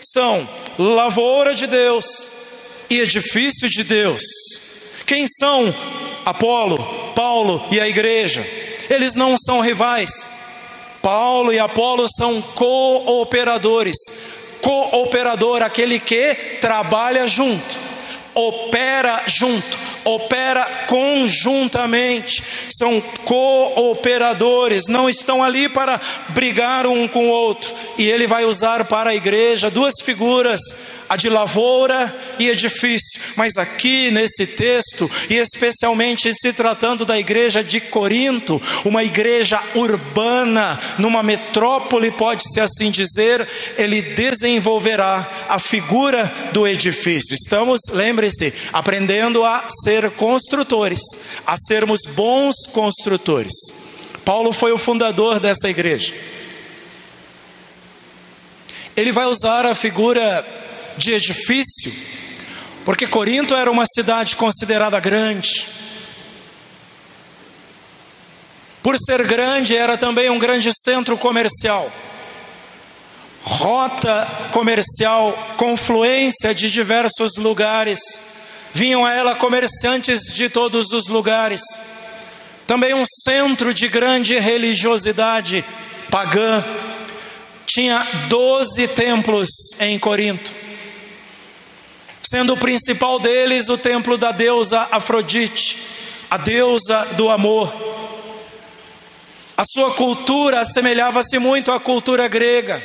são 0.00 0.48
lavoura 0.78 1.54
de 1.54 1.66
Deus 1.66 2.28
e 2.90 3.00
edifício 3.00 3.68
de 3.68 3.84
Deus. 3.84 4.22
Quem 5.06 5.26
são 5.26 5.74
Apolo, 6.28 7.12
Paulo 7.14 7.64
e 7.70 7.80
a 7.80 7.88
igreja. 7.88 8.47
Eles 8.90 9.14
não 9.14 9.37
são 9.37 9.61
rivais. 9.61 10.30
Paulo 11.02 11.52
e 11.52 11.58
Apolo 11.58 12.06
são 12.08 12.42
cooperadores. 12.42 13.97
Cooperador, 14.61 15.62
aquele 15.62 16.00
que 16.00 16.35
trabalha 16.61 17.26
junto, 17.26 17.78
opera 18.35 19.23
junto, 19.26 19.78
opera 20.05 20.64
conjuntamente, 20.87 22.43
são 22.71 23.00
cooperadores, 23.25 24.85
não 24.88 25.09
estão 25.09 25.43
ali 25.43 25.69
para 25.69 26.00
brigar 26.31 26.87
um 26.87 27.07
com 27.07 27.26
o 27.26 27.31
outro. 27.31 27.75
E 27.97 28.09
ele 28.09 28.26
vai 28.26 28.45
usar 28.45 28.85
para 28.85 29.11
a 29.11 29.14
igreja 29.14 29.71
duas 29.71 29.95
figuras 30.02 30.61
a 31.09 31.17
de 31.17 31.28
lavoura 31.28 32.14
e 32.38 32.49
edifício. 32.49 33.21
Mas 33.37 33.57
aqui 33.57 34.11
nesse 34.11 34.47
texto, 34.47 35.11
e 35.31 35.37
especialmente 35.37 36.31
se 36.33 36.52
tratando 36.52 37.05
da 37.05 37.19
igreja 37.19 37.64
de 37.64 37.81
Corinto, 37.81 38.61
uma 38.85 39.02
igreja 39.02 39.62
urbana, 39.75 40.78
numa 40.99 41.23
metrópole, 41.23 42.11
pode-se 42.11 42.61
assim 42.61 42.90
dizer, 42.90 43.49
ele 43.76 44.02
desenvolverá 44.02 45.47
a 45.49 45.59
figura 45.59 46.31
do 46.52 46.67
edifício. 46.67 47.35
Estamos, 47.35 47.81
lembre-se, 47.90 48.52
aprendendo 48.73 49.45
a 49.45 49.67
ser 49.85 49.98
construtores, 50.11 51.00
a 51.47 51.57
sermos 51.57 52.00
bons 52.14 52.55
construtores. 52.73 53.52
Paulo 54.25 54.52
foi 54.52 54.73
o 54.73 54.78
fundador 54.78 55.40
dessa 55.40 55.69
igreja. 55.69 56.14
Ele 58.95 59.12
vai 59.12 59.26
usar 59.26 59.64
a 59.64 59.75
figura 59.75 60.47
de 60.97 61.12
edifício, 61.12 61.93
porque 62.85 63.07
Corinto 63.07 63.55
era 63.55 63.71
uma 63.71 63.85
cidade 63.87 64.37
considerada 64.37 64.99
grande. 65.00 65.67
Por 68.83 68.97
ser 68.99 69.26
grande, 69.26 69.76
era 69.76 69.97
também 69.97 70.31
um 70.31 70.38
grande 70.38 70.71
centro 70.73 71.17
comercial. 71.17 71.93
Rota 73.43 74.26
comercial, 74.50 75.33
confluência 75.57 76.55
de 76.55 76.71
diversos 76.71 77.37
lugares. 77.37 77.99
Vinham 78.72 79.04
a 79.04 79.12
ela 79.12 79.34
comerciantes 79.34 80.32
de 80.34 80.48
todos 80.48 80.92
os 80.92 81.08
lugares. 81.08 81.62
Também 82.66 82.94
um 82.94 83.04
centro 83.25 83.72
de 83.72 83.88
grande 83.88 84.38
religiosidade 84.38 85.64
pagã. 86.10 86.64
Tinha 87.66 88.06
doze 88.28 88.88
templos 88.88 89.48
em 89.80 89.98
Corinto 89.98 90.58
sendo 92.28 92.52
o 92.52 92.56
principal 92.58 93.18
deles 93.18 93.70
o 93.70 93.78
templo 93.78 94.18
da 94.18 94.30
deusa 94.30 94.87
Afrodite, 94.90 95.78
a 96.28 96.37
deusa 96.37 97.06
do 97.16 97.30
amor. 97.30 97.98
A 99.58 99.64
sua 99.64 99.92
cultura 99.92 100.60
assemelhava-se 100.60 101.36
muito 101.36 101.72
à 101.72 101.80
cultura 101.80 102.28
grega. 102.28 102.80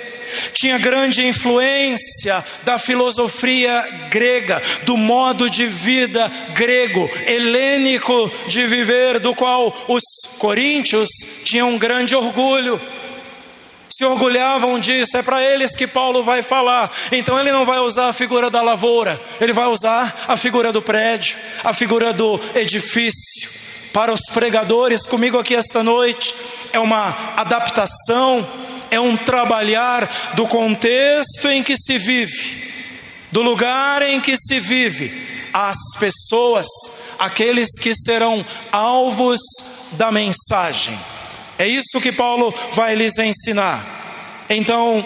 Tinha 0.54 0.80
grande 0.80 1.24
influência 1.24 2.44
da 2.64 2.80
filosofia 2.80 4.08
grega, 4.10 4.60
do 4.82 4.98
modo 4.98 5.48
de 5.48 5.68
vida 5.68 6.28
grego, 6.56 7.08
helênico 7.28 8.32
de 8.48 8.66
viver, 8.66 9.20
do 9.20 9.36
qual 9.36 9.72
os 9.88 10.02
coríntios 10.40 11.10
tinham 11.44 11.70
um 11.70 11.78
grande 11.78 12.16
orgulho 12.16 12.82
se 13.96 14.04
orgulhavam 14.04 14.80
disso, 14.80 15.16
é 15.16 15.22
para 15.22 15.44
eles 15.44 15.76
que 15.76 15.86
Paulo 15.86 16.24
vai 16.24 16.42
falar. 16.42 16.92
Então 17.12 17.40
ele 17.40 17.52
não 17.52 17.64
vai 17.64 17.78
usar 17.78 18.10
a 18.10 18.14
figura 18.14 18.50
da 18.50 18.60
lavoura, 18.60 19.22
ele 19.40 19.54
vai 19.54 19.68
usar 19.68 20.26
a 20.28 20.36
figura 20.36 20.72
do 20.72 20.82
prédio, 20.82 21.38
a 21.64 21.76
figura 21.76 22.12
do 22.12 22.40
edifício. 22.56 23.53
Para 23.94 24.12
os 24.12 24.22
pregadores 24.34 25.06
comigo 25.06 25.38
aqui 25.38 25.54
esta 25.54 25.84
noite, 25.84 26.34
é 26.74 26.80
uma 26.80 27.16
adaptação, 27.38 28.46
é 28.90 29.00
um 29.00 29.16
trabalhar 29.16 30.34
do 30.34 30.48
contexto 30.48 31.48
em 31.48 31.62
que 31.62 31.76
se 31.78 32.00
vive, 32.00 32.74
do 33.32 33.44
lugar 33.44 34.02
em 34.02 34.20
que 34.20 34.36
se 34.36 34.60
vive, 34.60 35.14
as 35.54 35.78
pessoas, 36.00 36.66
aqueles 37.20 37.70
que 37.80 37.94
serão 37.94 38.44
alvos 38.72 39.40
da 39.92 40.12
mensagem. 40.12 41.00
É 41.60 41.68
isso 41.68 42.02
que 42.02 42.12
Paulo 42.12 42.52
vai 42.72 42.96
lhes 42.96 43.20
ensinar. 43.20 43.86
Então, 44.50 45.06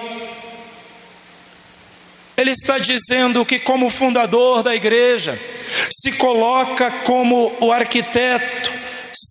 ele 2.38 2.51
está 2.51 2.77
dizendo 2.77 3.46
que, 3.46 3.60
como 3.60 3.89
fundador 3.89 4.63
da 4.63 4.74
igreja, 4.74 5.38
se 5.91 6.13
coloca 6.13 6.89
como 7.03 7.53
o 7.60 7.70
arquiteto, 7.70 8.76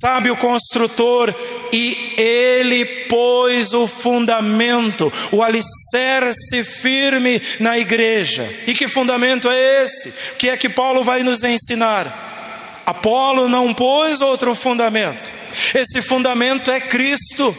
sabe 0.00 0.30
o 0.30 0.36
construtor, 0.36 1.34
e 1.72 2.14
ele 2.16 2.84
pôs 2.84 3.72
o 3.72 3.86
fundamento, 3.86 5.12
o 5.32 5.42
alicerce 5.42 6.64
firme 6.64 7.40
na 7.58 7.78
igreja. 7.78 8.48
E 8.66 8.74
que 8.74 8.88
fundamento 8.88 9.48
é 9.48 9.84
esse? 9.84 10.12
Que 10.38 10.50
é 10.50 10.56
que 10.56 10.68
Paulo 10.68 11.02
vai 11.02 11.22
nos 11.22 11.42
ensinar? 11.42 12.82
Apolo 12.84 13.48
não 13.48 13.74
pôs 13.74 14.20
outro 14.20 14.54
fundamento. 14.54 15.32
Esse 15.74 16.02
fundamento 16.02 16.70
é 16.70 16.80
Cristo. 16.80 17.56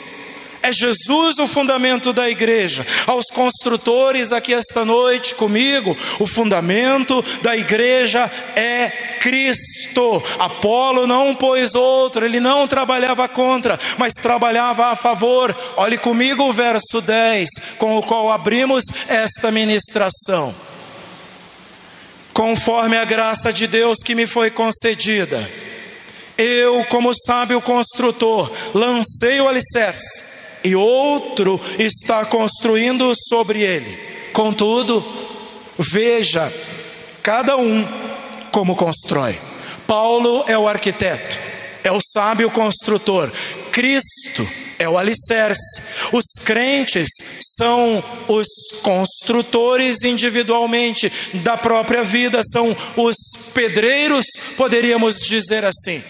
É 0.67 0.71
Jesus 0.73 1.39
o 1.39 1.47
fundamento 1.47 2.11
da 2.11 2.29
igreja. 2.29 2.85
Aos 3.05 3.27
construtores 3.27 4.33
aqui 4.33 4.53
esta 4.53 4.83
noite 4.83 5.33
comigo, 5.33 5.95
o 6.19 6.27
fundamento 6.27 7.23
da 7.41 7.55
igreja 7.55 8.29
é 8.53 8.89
Cristo. 9.21 10.21
Apolo 10.37 11.07
não 11.07 11.33
pôs 11.33 11.73
outro, 11.73 12.25
ele 12.25 12.41
não 12.41 12.67
trabalhava 12.67 13.29
contra, 13.29 13.79
mas 13.97 14.11
trabalhava 14.11 14.87
a 14.87 14.95
favor. 14.97 15.55
Olhe 15.77 15.97
comigo 15.97 16.43
o 16.43 16.51
verso 16.51 16.99
10, 16.99 17.49
com 17.77 17.95
o 17.95 18.03
qual 18.03 18.29
abrimos 18.29 18.83
esta 19.07 19.49
ministração. 19.49 20.53
Conforme 22.33 22.97
a 22.97 23.05
graça 23.05 23.53
de 23.53 23.67
Deus 23.67 23.99
que 24.03 24.13
me 24.13 24.27
foi 24.27 24.51
concedida 24.51 25.49
eu, 26.37 26.85
como 26.85 27.11
sábio 27.13 27.59
construtor, 27.59 28.51
lancei 28.73 29.41
o 29.41 29.47
alicerce, 29.47 30.23
e 30.67 30.75
outro 30.75 31.59
está 31.79 32.25
construindo 32.25 33.13
sobre 33.15 33.61
ele. 33.61 33.97
Contudo, 34.33 35.03
veja 35.77 36.53
cada 37.23 37.55
um 37.57 37.87
como 38.51 38.75
constrói. 38.75 39.39
Paulo 39.87 40.43
é 40.47 40.57
o 40.57 40.67
arquiteto, 40.67 41.39
é 41.83 41.91
o 41.91 41.99
sábio 42.01 42.51
construtor. 42.51 43.31
Cristo 43.71 44.47
é 44.77 44.89
o 44.89 44.97
alicerce. 44.97 45.81
Os 46.11 46.25
crentes 46.43 47.09
são 47.57 48.03
os 48.27 48.47
construtores 48.81 50.03
individualmente 50.03 51.11
da 51.35 51.55
própria 51.55 52.03
vida, 52.03 52.41
são 52.43 52.75
os 52.97 53.15
pedreiros, 53.53 54.25
poderíamos 54.57 55.15
dizer 55.19 55.63
assim. 55.63 56.03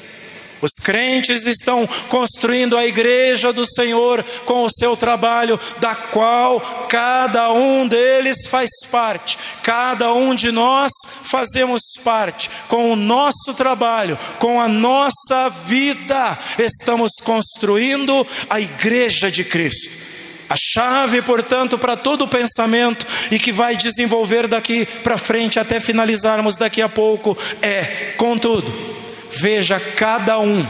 Os 0.61 0.71
crentes 0.81 1.45
estão 1.45 1.87
construindo 2.09 2.77
a 2.77 2.85
igreja 2.85 3.53
do 3.53 3.65
Senhor 3.65 4.23
com 4.45 4.63
o 4.63 4.69
seu 4.69 4.97
trabalho, 4.97 5.59
da 5.79 5.95
qual 5.95 6.59
cada 6.89 7.51
um 7.51 7.87
deles 7.87 8.47
faz 8.47 8.69
parte, 8.89 9.37
cada 9.61 10.13
um 10.13 10.33
de 10.33 10.51
nós 10.51 10.91
fazemos 11.23 11.81
parte, 12.03 12.49
com 12.67 12.91
o 12.91 12.95
nosso 12.95 13.53
trabalho, 13.53 14.17
com 14.39 14.59
a 14.59 14.67
nossa 14.67 15.49
vida, 15.65 16.37
estamos 16.57 17.11
construindo 17.23 18.25
a 18.49 18.59
igreja 18.59 19.29
de 19.29 19.43
Cristo. 19.43 20.07
A 20.49 20.55
chave, 20.55 21.21
portanto, 21.21 21.77
para 21.77 21.97
todo 21.97 22.23
o 22.23 22.27
pensamento 22.27 23.05
e 23.29 23.37
que 23.37 23.51
vai 23.51 23.75
desenvolver 23.75 24.47
daqui 24.47 24.85
para 25.03 25.17
frente 25.17 25.59
até 25.59 25.79
finalizarmos 25.79 26.55
daqui 26.55 26.81
a 26.81 26.87
pouco 26.87 27.37
é, 27.61 28.13
contudo, 28.17 28.96
Veja 29.31 29.79
cada 29.79 30.39
um 30.39 30.65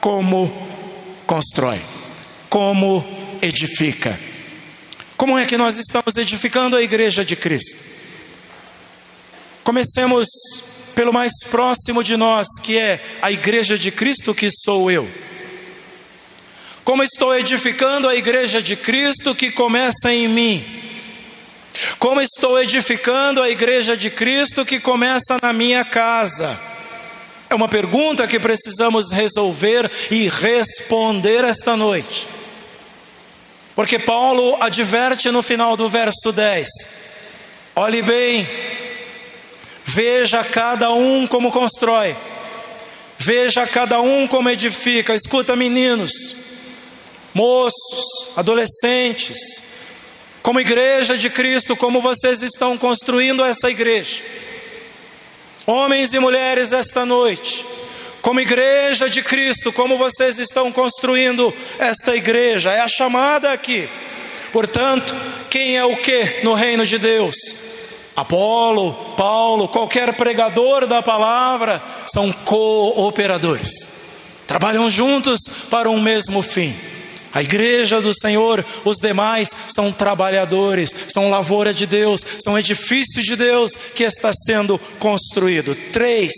como 0.00 0.52
constrói, 1.26 1.80
como 2.48 3.04
edifica. 3.42 4.18
Como 5.16 5.38
é 5.38 5.46
que 5.46 5.56
nós 5.56 5.76
estamos 5.78 6.16
edificando 6.16 6.76
a 6.76 6.82
igreja 6.82 7.24
de 7.24 7.34
Cristo? 7.34 7.82
Comecemos 9.64 10.28
pelo 10.94 11.12
mais 11.12 11.32
próximo 11.50 12.02
de 12.02 12.16
nós, 12.16 12.46
que 12.62 12.78
é 12.78 13.00
a 13.20 13.32
igreja 13.32 13.76
de 13.76 13.90
Cristo, 13.90 14.34
que 14.34 14.48
sou 14.50 14.90
eu. 14.90 15.10
Como 16.84 17.02
estou 17.02 17.34
edificando 17.34 18.08
a 18.08 18.14
igreja 18.14 18.62
de 18.62 18.76
Cristo 18.76 19.34
que 19.34 19.50
começa 19.50 20.12
em 20.12 20.28
mim? 20.28 20.64
Como 21.98 22.20
estou 22.20 22.58
edificando 22.62 23.42
a 23.42 23.50
igreja 23.50 23.96
de 23.96 24.08
Cristo 24.08 24.64
que 24.64 24.78
começa 24.78 25.36
na 25.42 25.52
minha 25.52 25.84
casa? 25.84 26.58
É 27.48 27.54
uma 27.54 27.68
pergunta 27.68 28.26
que 28.26 28.40
precisamos 28.40 29.12
resolver 29.12 29.90
e 30.10 30.28
responder 30.28 31.44
esta 31.44 31.76
noite. 31.76 32.28
Porque 33.74 33.98
Paulo 33.98 34.56
adverte 34.60 35.30
no 35.30 35.42
final 35.42 35.76
do 35.76 35.88
verso 35.88 36.32
10: 36.32 36.68
olhe 37.76 38.02
bem, 38.02 38.48
veja 39.84 40.42
cada 40.42 40.92
um 40.92 41.26
como 41.26 41.52
constrói, 41.52 42.16
veja 43.18 43.66
cada 43.66 44.00
um 44.00 44.26
como 44.26 44.50
edifica. 44.50 45.14
Escuta, 45.14 45.54
meninos, 45.54 46.34
moços, 47.32 48.30
adolescentes, 48.34 49.62
como 50.42 50.58
igreja 50.58 51.16
de 51.16 51.30
Cristo, 51.30 51.76
como 51.76 52.00
vocês 52.00 52.42
estão 52.42 52.76
construindo 52.76 53.44
essa 53.44 53.70
igreja. 53.70 54.22
Homens 55.66 56.14
e 56.14 56.20
mulheres, 56.20 56.70
esta 56.70 57.04
noite, 57.04 57.66
como 58.22 58.38
igreja 58.38 59.10
de 59.10 59.20
Cristo, 59.20 59.72
como 59.72 59.98
vocês 59.98 60.38
estão 60.38 60.70
construindo 60.70 61.52
esta 61.76 62.14
igreja, 62.14 62.70
é 62.70 62.80
a 62.80 62.86
chamada 62.86 63.50
aqui. 63.50 63.88
Portanto, 64.52 65.16
quem 65.50 65.76
é 65.76 65.84
o 65.84 65.96
que 65.96 66.40
no 66.44 66.54
reino 66.54 66.86
de 66.86 66.98
Deus? 66.98 67.34
Apolo, 68.14 68.94
Paulo, 69.16 69.66
qualquer 69.66 70.14
pregador 70.14 70.86
da 70.86 71.02
palavra 71.02 71.82
são 72.06 72.32
cooperadores, 72.32 73.90
trabalham 74.46 74.88
juntos 74.88 75.40
para 75.68 75.90
um 75.90 76.00
mesmo 76.00 76.42
fim. 76.42 76.78
A 77.36 77.42
igreja 77.42 78.00
do 78.00 78.18
Senhor, 78.18 78.64
os 78.82 78.96
demais 78.96 79.50
são 79.68 79.92
trabalhadores, 79.92 80.96
são 81.06 81.28
lavoura 81.28 81.74
de 81.74 81.84
Deus, 81.84 82.24
são 82.42 82.58
edifícios 82.58 83.26
de 83.26 83.36
Deus 83.36 83.72
que 83.94 84.04
está 84.04 84.32
sendo 84.32 84.78
construído. 84.98 85.74
Três, 85.92 86.32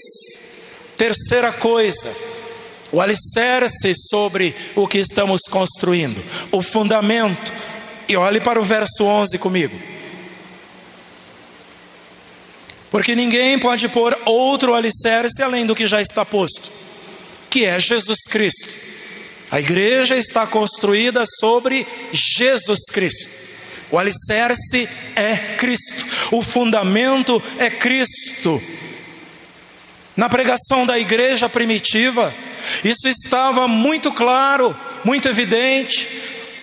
terceira 0.97 1.53
coisa, 1.53 2.13
o 2.91 3.01
alicerce 3.01 3.93
sobre 4.11 4.53
o 4.75 4.89
que 4.89 4.99
estamos 4.99 5.43
construindo, 5.43 6.21
o 6.51 6.61
fundamento. 6.61 7.55
E 8.09 8.17
olhe 8.17 8.41
para 8.41 8.61
o 8.61 8.65
verso 8.65 9.05
11 9.05 9.39
comigo. 9.39 9.81
Porque 12.91 13.15
ninguém 13.15 13.57
pode 13.57 13.87
pôr 13.87 14.19
outro 14.27 14.75
alicerce 14.75 15.45
além 15.45 15.65
do 15.65 15.77
que 15.77 15.87
já 15.87 16.03
está 16.03 16.25
posto, 16.25 16.73
que 17.49 17.65
é 17.65 17.79
Jesus 17.79 18.25
Cristo. 18.29 18.98
A 19.51 19.61
igreja 19.61 20.17
está 20.17 20.47
construída 20.47 21.25
sobre 21.41 21.87
Jesus 22.13 22.81
Cristo. 22.93 23.31
O 23.91 23.99
alicerce 23.99 24.89
é 25.17 25.57
Cristo, 25.57 26.05
o 26.31 26.43
fundamento 26.43 27.43
é 27.59 27.71
Cristo. 27.71 28.63
Na 30.15 30.29
pregação 30.29 30.85
da 30.85 30.99
igreja 30.99 31.49
primitiva, 31.49 32.35
isso 32.85 33.09
estava 33.09 33.67
muito 33.67 34.13
claro, 34.13 34.77
muito 35.05 35.29
evidente. 35.29 36.09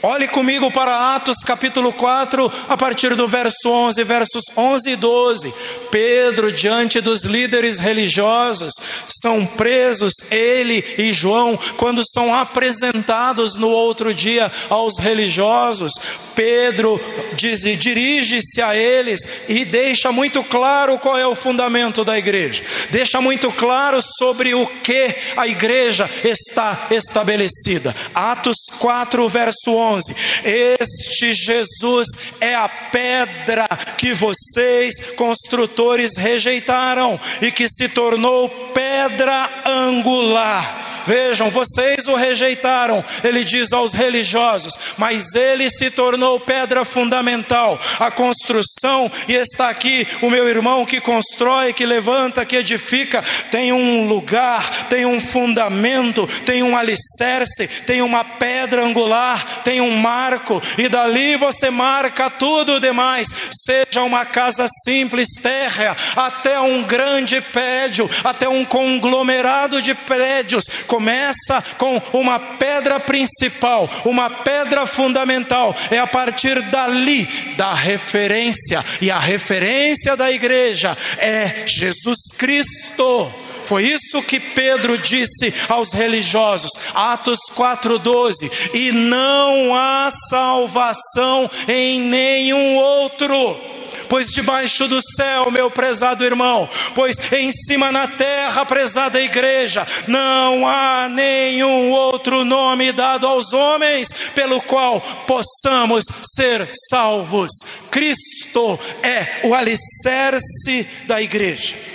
Olhe 0.07 0.27
comigo 0.27 0.69
para 0.69 1.15
Atos 1.15 1.37
capítulo 1.43 1.91
4, 1.91 2.51
a 2.69 2.77
partir 2.77 3.15
do 3.15 3.27
verso 3.27 3.67
11, 3.67 4.03
versos 4.03 4.43
11 4.55 4.91
e 4.91 4.95
12. 4.95 5.53
Pedro, 5.89 6.51
diante 6.51 7.01
dos 7.01 7.23
líderes 7.23 7.79
religiosos, 7.79 8.71
são 9.07 9.43
presos, 9.47 10.13
ele 10.29 10.85
e 10.99 11.11
João, 11.11 11.57
quando 11.75 12.03
são 12.07 12.31
apresentados 12.35 13.55
no 13.55 13.69
outro 13.69 14.13
dia 14.13 14.51
aos 14.69 14.99
religiosos. 14.99 15.93
Pedro 16.35 16.99
dirige-se 17.35 18.61
a 18.61 18.75
eles 18.75 19.21
e 19.47 19.63
deixa 19.63 20.11
muito 20.11 20.43
claro 20.43 20.99
qual 20.99 21.17
é 21.17 21.25
o 21.25 21.35
fundamento 21.35 22.03
da 22.03 22.17
igreja, 22.17 22.63
deixa 22.89 23.21
muito 23.21 23.51
claro 23.51 23.99
sobre 24.01 24.53
o 24.53 24.67
que 24.67 25.15
a 25.37 25.47
igreja 25.47 26.09
está 26.23 26.87
estabelecida. 26.91 27.95
Atos 28.13 28.57
4, 28.79 29.27
verso 29.29 29.71
11: 29.71 30.15
Este 30.43 31.33
Jesus 31.33 32.07
é 32.41 32.53
a 32.53 32.67
pedra 32.67 33.67
que 33.97 34.13
vocês, 34.13 35.11
construtores, 35.15 36.17
rejeitaram 36.17 37.19
e 37.41 37.51
que 37.51 37.67
se 37.67 37.87
tornou 37.87 38.49
pedra 38.73 39.63
angular. 39.65 40.94
Vejam, 41.05 41.51
vocês 41.51 42.07
o 42.07 42.15
rejeitaram, 42.15 43.03
ele 43.23 43.43
diz 43.43 43.71
aos 43.71 43.93
religiosos, 43.93 44.73
mas 44.97 45.35
ele 45.35 45.69
se 45.69 45.89
tornou 45.89 46.39
pedra 46.39 46.83
fundamental. 46.83 47.79
A 47.99 48.09
construção, 48.09 49.11
e 49.27 49.33
está 49.33 49.69
aqui 49.69 50.07
o 50.21 50.29
meu 50.29 50.47
irmão 50.47 50.85
que 50.85 50.99
constrói, 50.99 51.73
que 51.73 51.85
levanta, 51.85 52.45
que 52.45 52.55
edifica, 52.55 53.23
tem 53.51 53.71
um 53.71 54.07
lugar, 54.07 54.87
tem 54.87 55.05
um 55.05 55.19
fundamento, 55.19 56.27
tem 56.43 56.63
um 56.63 56.75
alicerce, 56.75 57.67
tem 57.85 58.01
uma 58.01 58.23
pedra 58.23 58.83
angular, 58.83 59.61
tem 59.61 59.81
um 59.81 59.95
marco, 59.97 60.61
e 60.77 60.87
dali 60.87 61.35
você 61.35 61.69
marca 61.69 62.29
tudo 62.29 62.79
demais, 62.79 63.27
seja 63.65 64.01
uma 64.03 64.25
casa 64.25 64.65
simples, 64.83 65.27
terra, 65.41 65.95
até 66.15 66.59
um 66.59 66.83
grande 66.83 67.39
prédio, 67.41 68.09
até 68.23 68.49
um 68.49 68.65
conglomerado 68.65 69.81
de 69.81 69.93
prédios 69.93 70.65
começa 70.95 71.61
com 71.77 72.01
uma 72.13 72.39
pedra 72.39 73.01
principal, 73.01 73.89
uma 74.05 74.29
pedra 74.29 74.85
fundamental. 74.85 75.75
É 75.91 75.99
a 75.99 76.07
partir 76.07 76.61
dali 76.61 77.25
da 77.57 77.73
referência, 77.73 78.83
e 79.01 79.11
a 79.11 79.19
referência 79.19 80.15
da 80.15 80.31
igreja 80.31 80.97
é 81.17 81.65
Jesus 81.67 82.19
Cristo. 82.37 83.33
Foi 83.65 83.83
isso 83.83 84.21
que 84.21 84.39
Pedro 84.39 84.97
disse 84.97 85.53
aos 85.67 85.91
religiosos, 85.91 86.71
Atos 86.93 87.39
4:12, 87.53 88.49
e 88.73 88.91
não 88.93 89.75
há 89.75 90.09
salvação 90.29 91.49
em 91.67 91.99
nenhum 91.99 92.75
outro 92.75 93.74
pois 94.07 94.27
debaixo 94.27 94.87
do 94.87 94.99
céu, 95.15 95.49
meu 95.51 95.69
prezado 95.69 96.23
irmão, 96.23 96.67
pois 96.93 97.15
em 97.31 97.51
cima 97.51 97.91
na 97.91 98.07
terra, 98.07 98.65
prezada 98.65 99.21
igreja, 99.21 99.85
não 100.07 100.67
há 100.67 101.07
nenhum 101.09 101.91
outro 101.91 102.43
nome 102.43 102.91
dado 102.91 103.27
aos 103.27 103.53
homens 103.53 104.09
pelo 104.33 104.61
qual 104.61 104.99
possamos 105.27 106.05
ser 106.35 106.69
salvos. 106.89 107.51
Cristo 107.89 108.79
é 109.01 109.47
o 109.47 109.53
alicerce 109.53 110.87
da 111.05 111.21
igreja. 111.21 111.94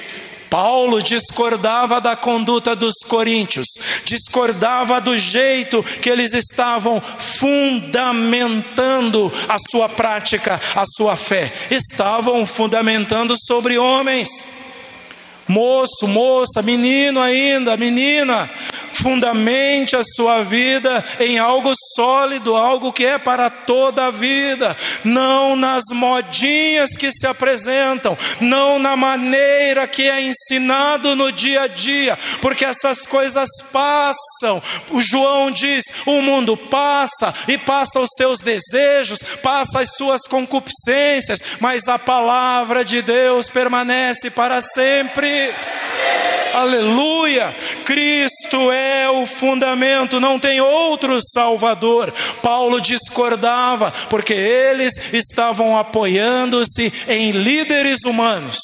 Paulo 0.51 1.01
discordava 1.01 2.01
da 2.01 2.17
conduta 2.17 2.75
dos 2.75 2.95
coríntios, 3.07 3.69
discordava 4.05 5.01
do 5.01 5.17
jeito 5.17 5.81
que 5.83 6.11
eles 6.11 6.35
estavam 6.35 7.01
fundamentando 7.01 9.33
a 9.49 9.57
sua 9.71 9.89
prática, 9.89 10.61
a 10.75 10.83
sua 10.85 11.17
fé. 11.17 11.53
Estavam 11.71 12.45
fundamentando 12.45 13.35
sobre 13.47 13.79
homens. 13.79 14.29
Moço, 15.47 16.07
moça, 16.07 16.63
menino 16.63 17.21
ainda, 17.21 17.77
menina, 17.77 18.51
fundamente 19.01 19.97
a 19.97 20.03
sua 20.05 20.43
vida 20.43 21.05
em 21.19 21.39
algo 21.39 21.73
sólido, 21.95 22.55
algo 22.55 22.93
que 22.93 23.05
é 23.05 23.19
para 23.19 23.49
toda 23.49 24.07
a 24.07 24.11
vida, 24.11 24.77
não 25.05 25.57
nas 25.57 25.85
modinhas 25.93 26.91
que 26.97 27.11
se 27.11 27.27
apresentam, 27.27 28.17
não 28.41 28.79
na 28.79 28.97
maneira 28.97 29.87
que 29.87 30.09
é 30.09 30.21
ensinado 30.21 31.17
no 31.17 31.33
dia 31.33 31.63
a 31.63 31.67
dia, 31.67 32.19
porque 32.41 32.65
essas 32.65 33.07
coisas 33.07 33.49
passam. 33.73 34.63
O 34.91 35.01
João 35.01 35.51
diz: 35.51 35.85
o 36.07 36.21
mundo 36.21 36.57
passa 36.57 37.33
e 37.49 37.57
passa 37.57 38.01
os 38.01 38.11
seus 38.17 38.41
desejos, 38.41 39.23
passa 39.43 39.81
as 39.81 39.97
suas 39.97 40.23
concupiscências, 40.29 41.41
mas 41.61 41.89
a 41.89 41.99
palavra 41.99 42.85
de 42.85 43.03
Deus 43.03 43.49
permanece 43.51 44.31
para 44.31 44.61
sempre. 44.61 45.55
Aleluia! 46.55 47.55
Cristo 47.85 48.73
é 48.73 49.09
o 49.09 49.27
fundamento, 49.27 50.19
não 50.19 50.39
tem 50.39 50.61
outro 50.61 51.19
Salvador. 51.21 52.13
Paulo 52.43 52.81
discordava, 52.81 53.93
porque 54.09 54.33
eles 54.33 54.93
estavam 55.13 55.77
apoiando-se 55.77 56.93
em 57.09 57.31
líderes 57.31 58.05
humanos. 58.05 58.59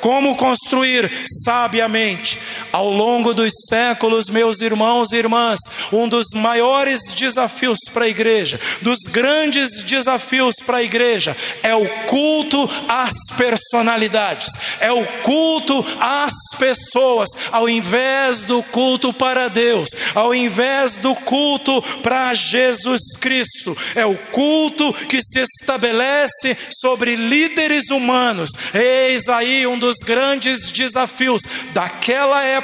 Como 0.00 0.36
construir 0.36 1.10
sabiamente? 1.44 2.38
Ao 2.72 2.88
longo 2.90 3.34
dos 3.34 3.52
séculos, 3.68 4.26
meus 4.30 4.60
irmãos 4.60 5.10
e 5.10 5.16
irmãs, 5.16 5.58
um 5.92 6.08
dos 6.08 6.26
maiores 6.34 7.00
desafios 7.14 7.78
para 7.92 8.04
a 8.04 8.08
igreja, 8.08 8.60
dos 8.80 8.98
grandes 9.10 9.82
desafios 9.82 10.54
para 10.64 10.78
a 10.78 10.82
igreja, 10.82 11.36
é 11.64 11.74
o 11.74 11.88
culto 12.06 12.70
às 12.88 13.12
personalidades, 13.36 14.48
é 14.78 14.92
o 14.92 15.04
culto 15.22 15.84
às 15.98 16.32
pessoas, 16.58 17.28
ao 17.50 17.68
invés 17.68 18.44
do 18.44 18.62
culto 18.62 19.12
para 19.12 19.48
Deus, 19.48 19.90
ao 20.14 20.32
invés 20.32 20.96
do 20.96 21.14
culto 21.14 21.82
para 22.02 22.32
Jesus 22.34 23.00
Cristo, 23.18 23.76
é 23.96 24.06
o 24.06 24.16
culto 24.16 24.92
que 24.92 25.20
se 25.20 25.40
estabelece 25.40 26.56
sobre 26.80 27.16
líderes 27.16 27.90
humanos. 27.90 28.50
Eis 28.72 29.28
aí 29.28 29.66
um 29.66 29.78
dos 29.78 29.96
grandes 30.04 30.70
desafios 30.70 31.42
daquela 31.72 32.44
época 32.44 32.59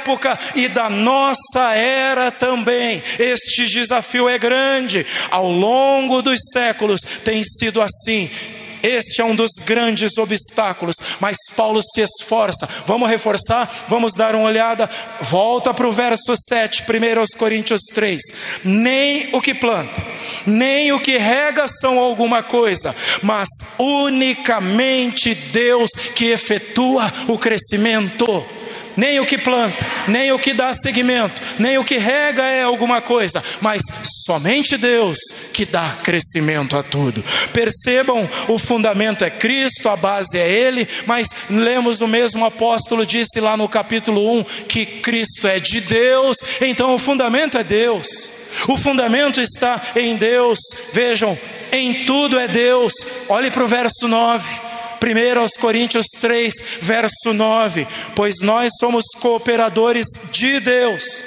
e 0.55 0.67
da 0.67 0.89
nossa 0.89 1.73
era 1.73 2.31
também. 2.31 3.01
Este 3.19 3.65
desafio 3.65 4.29
é 4.29 4.37
grande. 4.37 5.05
Ao 5.29 5.51
longo 5.51 6.21
dos 6.21 6.39
séculos 6.51 7.01
tem 7.23 7.43
sido 7.43 7.81
assim. 7.81 8.29
Este 8.81 9.21
é 9.21 9.25
um 9.25 9.35
dos 9.35 9.51
grandes 9.65 10.17
obstáculos, 10.17 10.95
mas 11.19 11.37
Paulo 11.55 11.81
se 11.81 12.01
esforça. 12.01 12.67
Vamos 12.85 13.09
reforçar? 13.09 13.69
Vamos 13.87 14.13
dar 14.13 14.35
uma 14.35 14.45
olhada. 14.47 14.89
Volta 15.21 15.73
para 15.73 15.87
o 15.87 15.91
verso 15.91 16.33
7, 16.35 16.83
1 16.83 17.37
Coríntios 17.37 17.81
3. 17.93 18.21
Nem 18.63 19.29
o 19.33 19.41
que 19.41 19.53
planta, 19.53 20.05
nem 20.45 20.91
o 20.91 20.99
que 20.99 21.17
rega 21.17 21.67
são 21.67 21.99
alguma 21.99 22.43
coisa, 22.43 22.95
mas 23.21 23.49
unicamente 23.77 25.33
Deus 25.33 25.89
que 26.15 26.25
efetua 26.25 27.11
o 27.27 27.37
crescimento 27.37 28.56
nem 28.97 29.19
o 29.19 29.25
que 29.25 29.37
planta, 29.37 29.85
nem 30.07 30.31
o 30.31 30.39
que 30.39 30.53
dá 30.53 30.73
seguimento, 30.73 31.41
nem 31.59 31.77
o 31.77 31.83
que 31.83 31.97
rega 31.97 32.43
é 32.43 32.63
alguma 32.63 32.99
coisa, 32.99 33.43
mas 33.61 33.81
somente 34.25 34.75
Deus 34.75 35.19
que 35.53 35.65
dá 35.65 35.97
crescimento 36.03 36.75
a 36.75 36.83
tudo. 36.83 37.23
Percebam, 37.53 38.27
o 38.47 38.57
fundamento 38.57 39.23
é 39.23 39.29
Cristo, 39.29 39.87
a 39.87 39.95
base 39.95 40.37
é 40.37 40.49
Ele, 40.49 40.87
mas 41.05 41.27
lemos 41.49 42.01
o 42.01 42.07
mesmo 42.07 42.43
apóstolo 42.43 43.05
disse 43.05 43.39
lá 43.39 43.55
no 43.55 43.69
capítulo 43.69 44.39
1 44.39 44.43
que 44.67 44.85
Cristo 44.85 45.47
é 45.47 45.59
de 45.59 45.79
Deus, 45.79 46.37
então 46.59 46.95
o 46.95 46.99
fundamento 46.99 47.57
é 47.57 47.63
Deus. 47.63 48.31
O 48.67 48.77
fundamento 48.77 49.39
está 49.39 49.79
em 49.95 50.15
Deus. 50.15 50.57
Vejam, 50.91 51.37
em 51.71 52.05
tudo 52.05 52.39
é 52.39 52.47
Deus. 52.47 52.93
Olhe 53.29 53.51
para 53.51 53.63
o 53.63 53.67
verso 53.67 54.07
9. 54.07 54.66
1 55.01 55.39
aos 55.39 55.51
Coríntios 55.59 56.05
3, 56.19 56.53
verso 56.81 57.33
9: 57.33 57.87
Pois 58.15 58.35
nós 58.41 58.71
somos 58.79 59.05
cooperadores 59.19 60.07
de 60.31 60.59
Deus, 60.59 61.23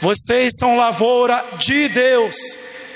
vocês 0.00 0.52
são 0.58 0.76
lavoura 0.76 1.44
de 1.58 1.88
Deus 1.88 2.36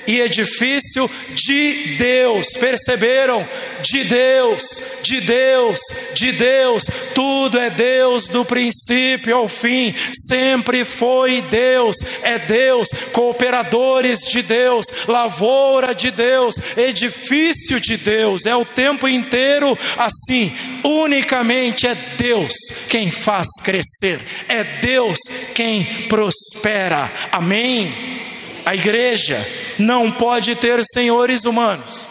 e 0.06 0.20
edifício 0.20 1.10
de 1.30 1.96
Deus. 1.96 2.48
Perceberam? 2.58 3.46
De 3.82 4.04
Deus, 4.04 4.62
de 5.02 5.20
Deus, 5.20 5.80
de 6.14 6.32
Deus. 6.32 6.84
Tudo 7.14 7.58
é 7.58 7.70
Deus 7.70 8.28
do 8.28 8.44
princípio 8.44 9.36
ao 9.36 9.48
fim. 9.48 9.94
Sempre 10.28 10.84
foi 10.84 11.42
Deus. 11.42 11.96
É 12.22 12.38
Deus. 12.38 12.88
Cooperadores 13.12 14.18
de 14.30 14.42
Deus, 14.42 14.86
lavoura 15.06 15.94
de 15.94 16.10
Deus, 16.10 16.54
edifício 16.76 17.80
de 17.80 17.96
Deus. 17.96 18.46
É 18.46 18.54
o 18.54 18.64
tempo 18.64 19.08
inteiro 19.08 19.76
assim. 19.96 20.52
Unicamente 20.82 21.86
é 21.86 21.94
Deus 22.16 22.52
quem 22.88 23.10
faz 23.10 23.46
crescer. 23.62 24.20
É 24.48 24.64
Deus 24.64 25.18
quem 25.54 26.06
prospera. 26.08 27.10
Amém. 27.32 28.16
A 28.66 28.74
igreja 28.74 29.38
não 29.79 30.11
pode 30.11 30.57
ter 30.57 30.83
senhores 30.83 31.44
humanos. 31.44 32.09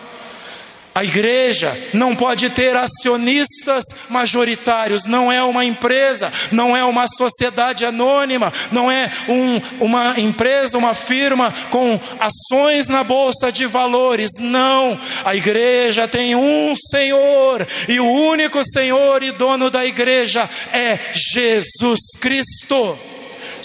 A 0.96 1.04
igreja 1.04 1.78
não 1.94 2.16
pode 2.16 2.50
ter 2.50 2.74
acionistas 2.78 3.84
majoritários, 4.08 5.04
não 5.04 5.30
é 5.30 5.44
uma 5.44 5.66
empresa, 5.66 6.32
não 6.54 6.74
é 6.74 6.86
uma 6.86 7.06
sociedade 7.06 7.86
anônima, 7.86 8.54
não 8.72 8.90
é 8.90 9.12
um, 9.28 9.84
uma 9.84 10.18
empresa, 10.18 10.78
uma 10.78 10.94
firma 10.94 11.54
com 11.70 12.00
ações 12.18 12.88
na 12.88 13.04
bolsa 13.04 13.52
de 13.52 13.66
valores, 13.66 14.30
não. 14.40 14.98
A 15.26 15.36
igreja 15.36 16.08
tem 16.08 16.34
um 16.34 16.74
Senhor, 16.78 17.68
e 17.90 18.00
o 18.00 18.10
único 18.10 18.64
Senhor 18.64 19.22
e 19.22 19.34
dono 19.34 19.70
da 19.70 19.86
igreja 19.86 20.50
é 20.72 20.98
Jesus 21.12 22.00
Cristo. 22.18 22.98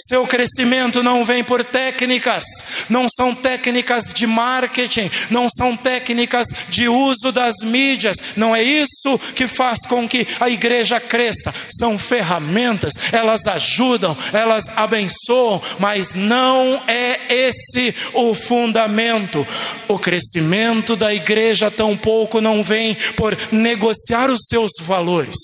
Seu 0.07 0.25
crescimento 0.25 1.03
não 1.03 1.23
vem 1.23 1.43
por 1.43 1.63
técnicas, 1.63 2.45
não 2.89 3.07
são 3.09 3.35
técnicas 3.35 4.05
de 4.13 4.25
marketing, 4.25 5.09
não 5.29 5.47
são 5.49 5.75
técnicas 5.77 6.47
de 6.69 6.87
uso 6.87 7.31
das 7.31 7.55
mídias, 7.63 8.17
não 8.35 8.55
é 8.55 8.63
isso 8.63 9.19
que 9.35 9.47
faz 9.47 9.79
com 9.87 10.07
que 10.07 10.27
a 10.39 10.49
igreja 10.49 10.99
cresça, 10.99 11.53
são 11.69 11.97
ferramentas, 11.97 12.93
elas 13.11 13.45
ajudam, 13.47 14.17
elas 14.33 14.63
abençoam, 14.75 15.61
mas 15.77 16.15
não 16.15 16.81
é 16.87 17.19
esse 17.29 17.93
o 18.13 18.33
fundamento. 18.33 19.45
O 19.87 19.99
crescimento 19.99 20.95
da 20.95 21.13
igreja 21.13 21.69
tampouco 21.69 22.41
não 22.41 22.63
vem 22.63 22.95
por 23.15 23.37
negociar 23.51 24.29
os 24.29 24.39
seus 24.47 24.71
valores, 24.81 25.37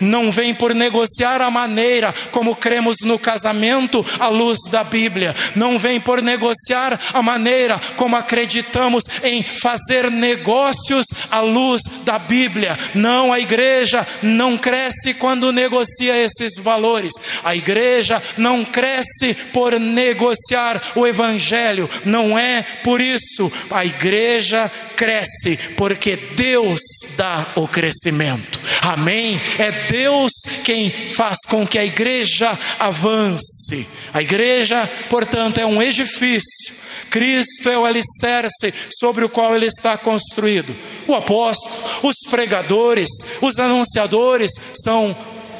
não 0.00 0.30
vem 0.30 0.54
por 0.54 0.74
negociar 0.74 1.40
a 1.40 1.50
maneira 1.50 2.12
como 2.30 2.56
cremos 2.56 2.96
no 3.04 3.18
casamento 3.18 4.04
à 4.18 4.28
luz 4.28 4.58
da 4.70 4.84
Bíblia, 4.84 5.34
não 5.54 5.78
vem 5.78 6.00
por 6.00 6.22
negociar 6.22 6.98
a 7.12 7.22
maneira 7.22 7.80
como 7.96 8.16
acreditamos 8.16 9.04
em 9.22 9.42
fazer 9.42 10.10
negócios 10.10 11.06
à 11.30 11.40
luz 11.40 11.82
da 12.04 12.18
Bíblia. 12.18 12.76
Não, 12.94 13.32
a 13.32 13.40
igreja 13.40 14.06
não 14.22 14.56
cresce 14.56 15.14
quando 15.14 15.52
negocia 15.52 16.16
esses 16.16 16.56
valores, 16.58 17.12
a 17.44 17.54
igreja 17.54 18.22
não 18.36 18.64
cresce 18.64 19.34
por 19.52 19.78
negociar 19.78 20.80
o 20.94 21.06
Evangelho, 21.06 21.88
não 22.04 22.38
é 22.38 22.62
por 22.82 23.00
isso, 23.00 23.50
a 23.70 23.84
igreja 23.84 24.70
cresce 24.96 25.58
porque 25.76 26.16
Deus 26.16 26.80
dá 27.16 27.46
o 27.56 27.66
crescimento, 27.66 28.60
amém? 28.80 29.40
É 29.58 29.86
Deus 29.86 30.32
quem 30.64 30.90
faz 31.12 31.38
com 31.48 31.66
que 31.66 31.78
a 31.78 31.84
igreja 31.84 32.58
avance. 32.78 33.86
A 34.12 34.22
igreja, 34.22 34.88
portanto, 35.08 35.58
é 35.58 35.66
um 35.66 35.82
edifício. 35.82 36.74
Cristo 37.10 37.68
é 37.68 37.78
o 37.78 37.84
alicerce 37.84 38.72
sobre 38.98 39.24
o 39.24 39.28
qual 39.28 39.54
ele 39.54 39.66
está 39.66 39.96
construído. 39.96 40.76
O 41.06 41.14
apóstolo, 41.14 41.76
os 42.02 42.16
pregadores, 42.30 43.08
os 43.40 43.58
anunciadores 43.58 44.50
são 44.74 45.16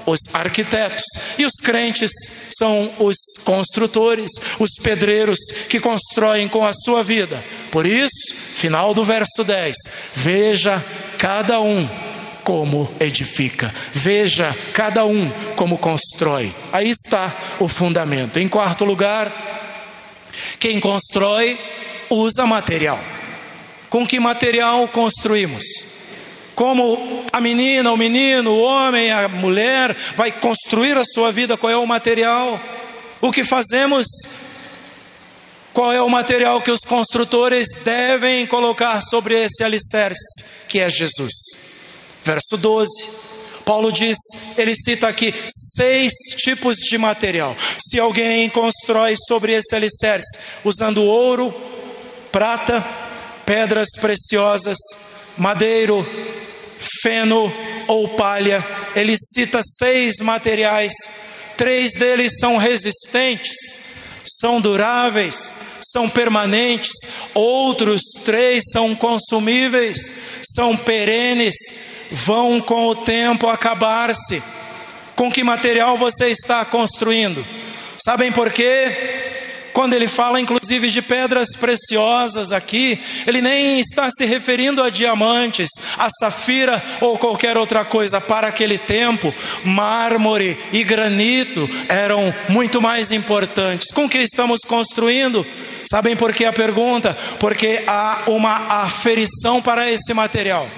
os 0.06 0.20
arquitetos 0.32 1.04
e 1.38 1.44
os 1.44 1.52
crentes 1.62 2.10
são 2.50 2.90
os 2.98 3.16
construtores, 3.44 4.30
os 4.58 4.70
pedreiros 4.82 5.38
que 5.68 5.80
constroem 5.80 6.48
com 6.48 6.64
a 6.64 6.72
sua 6.72 7.02
vida. 7.02 7.44
Por 7.70 7.86
isso, 7.86 8.34
final 8.56 8.94
do 8.94 9.04
verso 9.04 9.44
10: 9.44 9.76
veja 10.14 10.84
cada 11.18 11.60
um 11.60 11.88
como 12.44 12.92
edifica. 13.00 13.72
Veja 13.92 14.56
cada 14.72 15.04
um 15.04 15.30
como 15.56 15.78
constrói. 15.78 16.54
Aí 16.72 16.90
está 16.90 17.34
o 17.58 17.68
fundamento. 17.68 18.38
Em 18.38 18.48
quarto 18.48 18.84
lugar, 18.84 19.32
quem 20.58 20.80
constrói 20.80 21.58
usa 22.10 22.46
material. 22.46 23.02
Com 23.88 24.06
que 24.06 24.18
material 24.18 24.88
construímos? 24.88 25.64
Como 26.54 27.24
a 27.32 27.40
menina, 27.40 27.92
o 27.92 27.96
menino, 27.96 28.50
o 28.50 28.62
homem, 28.62 29.10
a 29.10 29.28
mulher 29.28 29.94
vai 30.14 30.30
construir 30.30 30.96
a 30.96 31.04
sua 31.04 31.32
vida, 31.32 31.56
qual 31.56 31.72
é 31.72 31.76
o 31.76 31.86
material? 31.86 32.60
O 33.20 33.30
que 33.30 33.42
fazemos? 33.42 34.06
Qual 35.72 35.90
é 35.90 36.02
o 36.02 36.08
material 36.08 36.60
que 36.60 36.70
os 36.70 36.80
construtores 36.80 37.68
devem 37.82 38.46
colocar 38.46 39.00
sobre 39.00 39.34
esse 39.42 39.64
alicerce, 39.64 40.44
que 40.68 40.78
é 40.78 40.90
Jesus? 40.90 41.32
Verso 42.24 42.56
12. 42.56 43.32
Paulo 43.64 43.92
diz, 43.92 44.16
ele 44.56 44.74
cita 44.74 45.08
aqui 45.08 45.32
seis 45.76 46.12
tipos 46.36 46.76
de 46.76 46.98
material. 46.98 47.56
Se 47.78 47.98
alguém 47.98 48.50
constrói 48.50 49.14
sobre 49.28 49.52
esse 49.52 49.74
alicerce 49.74 50.38
usando 50.64 51.04
ouro, 51.04 51.54
prata, 52.32 52.84
pedras 53.46 53.88
preciosas, 54.00 54.78
madeiro, 55.36 56.06
feno 57.02 57.52
ou 57.86 58.08
palha, 58.10 58.66
ele 58.96 59.14
cita 59.16 59.60
seis 59.62 60.16
materiais. 60.20 60.92
Três 61.56 61.92
deles 61.92 62.32
são 62.40 62.56
resistentes, 62.56 63.78
são 64.42 64.60
duráveis, 64.60 65.54
são 65.80 66.10
permanentes. 66.10 66.90
Outros 67.32 68.00
três 68.24 68.64
são 68.72 68.92
consumíveis, 68.94 70.12
são 70.42 70.76
perenes 70.76 71.54
vão 72.10 72.60
com 72.60 72.88
o 72.88 72.94
tempo 72.94 73.48
acabar-se. 73.48 74.42
Com 75.14 75.30
que 75.30 75.44
material 75.44 75.96
você 75.96 76.28
está 76.28 76.64
construindo? 76.64 77.46
Sabem 78.04 78.32
por 78.32 78.52
quê? 78.52 79.21
Quando 79.72 79.94
ele 79.94 80.06
fala 80.06 80.40
inclusive 80.40 80.90
de 80.90 81.00
pedras 81.00 81.48
preciosas 81.58 82.52
aqui, 82.52 83.00
ele 83.26 83.40
nem 83.40 83.80
está 83.80 84.08
se 84.10 84.24
referindo 84.24 84.82
a 84.82 84.90
diamantes, 84.90 85.70
a 85.98 86.08
safira 86.10 86.82
ou 87.00 87.18
qualquer 87.18 87.56
outra 87.56 87.84
coisa. 87.84 88.20
Para 88.20 88.48
aquele 88.48 88.78
tempo, 88.78 89.34
mármore 89.64 90.58
e 90.72 90.84
granito 90.84 91.68
eram 91.88 92.34
muito 92.48 92.80
mais 92.80 93.12
importantes. 93.12 93.90
Com 93.92 94.08
que 94.08 94.18
estamos 94.18 94.60
construindo? 94.60 95.46
Sabem 95.90 96.16
por 96.16 96.32
que 96.32 96.44
a 96.44 96.52
pergunta? 96.52 97.16
Porque 97.38 97.82
há 97.86 98.22
uma 98.26 98.84
aferição 98.84 99.60
para 99.62 99.90
esse 99.90 100.12
material. 100.12 100.68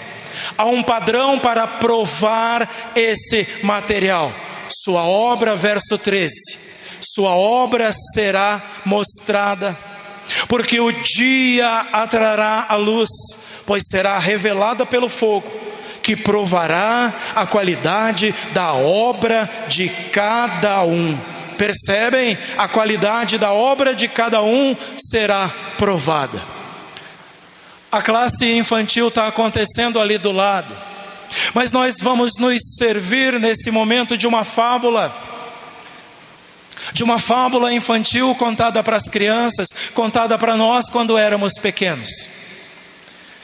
Há 0.57 0.67
um 0.67 0.83
padrão 0.83 1.39
para 1.39 1.67
provar 1.67 2.69
esse 2.95 3.47
material. 3.63 4.33
Sua 4.69 5.05
obra, 5.05 5.55
verso 5.55 5.99
13. 5.99 6.74
Sua 7.01 7.35
obra 7.35 7.91
será 8.15 8.63
mostrada, 8.85 9.77
porque 10.49 10.81
o 10.81 10.91
dia 10.91 11.87
atrará 11.93 12.67
a 12.69 12.77
luz, 12.77 13.09
pois 13.67 13.83
será 13.87 14.19
revelada 14.19 14.87
pelo 14.87 15.09
fogo, 15.09 15.51
que 16.03 16.17
provará 16.17 17.13
a 17.35 17.47
qualidade 17.47 18.35
da 18.53 18.73
obra 18.75 19.49
de 19.69 19.89
cada 19.89 20.85
um. 20.85 21.19
Percebem? 21.57 22.37
A 22.59 22.69
qualidade 22.69 23.39
da 23.39 23.53
obra 23.53 23.95
de 23.95 24.09
cada 24.09 24.43
um 24.43 24.77
será 24.99 25.49
provada. 25.79 26.43
A 27.91 28.03
classe 28.03 28.53
infantil 28.57 29.09
está 29.09 29.29
acontecendo 29.29 30.01
ali 30.01 30.19
do 30.19 30.33
lado. 30.33 30.77
Mas 31.55 31.71
nós 31.71 31.95
vamos 32.01 32.33
nos 32.39 32.61
servir 32.77 33.39
nesse 33.39 33.71
momento 33.71 34.17
de 34.17 34.27
uma 34.27 34.45
fábula, 34.45 35.17
de 36.93 37.03
uma 37.03 37.19
fábula 37.19 37.73
infantil 37.73 38.35
contada 38.35 38.83
para 38.83 38.97
as 38.97 39.09
crianças, 39.09 39.69
contada 39.95 40.39
para 40.39 40.57
nós 40.57 40.85
quando 40.91 41.17
éramos 41.17 41.55
pequenos. 41.55 42.11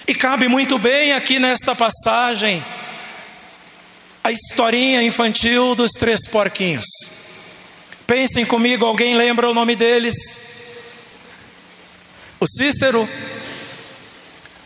E 0.07 0.14
cabe 0.14 0.48
muito 0.48 0.79
bem 0.79 1.12
aqui 1.12 1.38
nesta 1.38 1.74
passagem 1.74 2.64
a 4.22 4.31
historinha 4.31 5.03
infantil 5.03 5.74
dos 5.74 5.92
três 5.92 6.26
porquinhos. 6.26 6.87
Pensem 8.07 8.44
comigo, 8.44 8.85
alguém 8.85 9.14
lembra 9.14 9.48
o 9.48 9.55
nome 9.55 9.76
deles? 9.76 10.14
O 12.38 12.46
Cícero, 12.46 13.09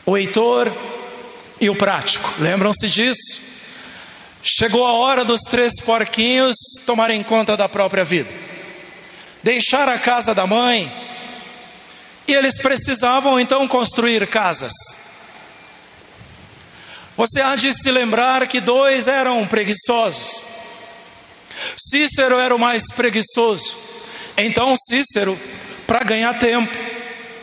o 0.06 0.16
Heitor 0.16 0.72
e 1.60 1.68
o 1.68 1.76
prático. 1.76 2.32
Lembram-se 2.38 2.88
disso? 2.88 3.40
Chegou 4.42 4.86
a 4.86 4.92
hora 4.92 5.24
dos 5.24 5.40
três 5.40 5.74
porquinhos 5.80 6.56
tomarem 6.84 7.22
conta 7.22 7.56
da 7.56 7.68
própria 7.68 8.04
vida, 8.04 8.30
deixar 9.44 9.90
a 9.90 9.98
casa 9.98 10.34
da 10.34 10.46
mãe, 10.46 10.90
e 12.26 12.32
eles 12.32 12.56
precisavam 12.56 13.38
então 13.38 13.68
construir 13.68 14.26
casas. 14.26 14.72
Você 17.14 17.42
há 17.42 17.54
de 17.54 17.70
se 17.70 17.90
lembrar 17.90 18.48
que 18.48 18.58
dois 18.58 19.06
eram 19.06 19.46
preguiçosos. 19.46 20.48
Cícero 21.76 22.38
era 22.38 22.56
o 22.56 22.58
mais 22.58 22.84
preguiçoso. 22.96 23.76
Então 24.38 24.74
Cícero, 24.88 25.38
para 25.86 26.02
ganhar 26.02 26.38
tempo, 26.38 26.74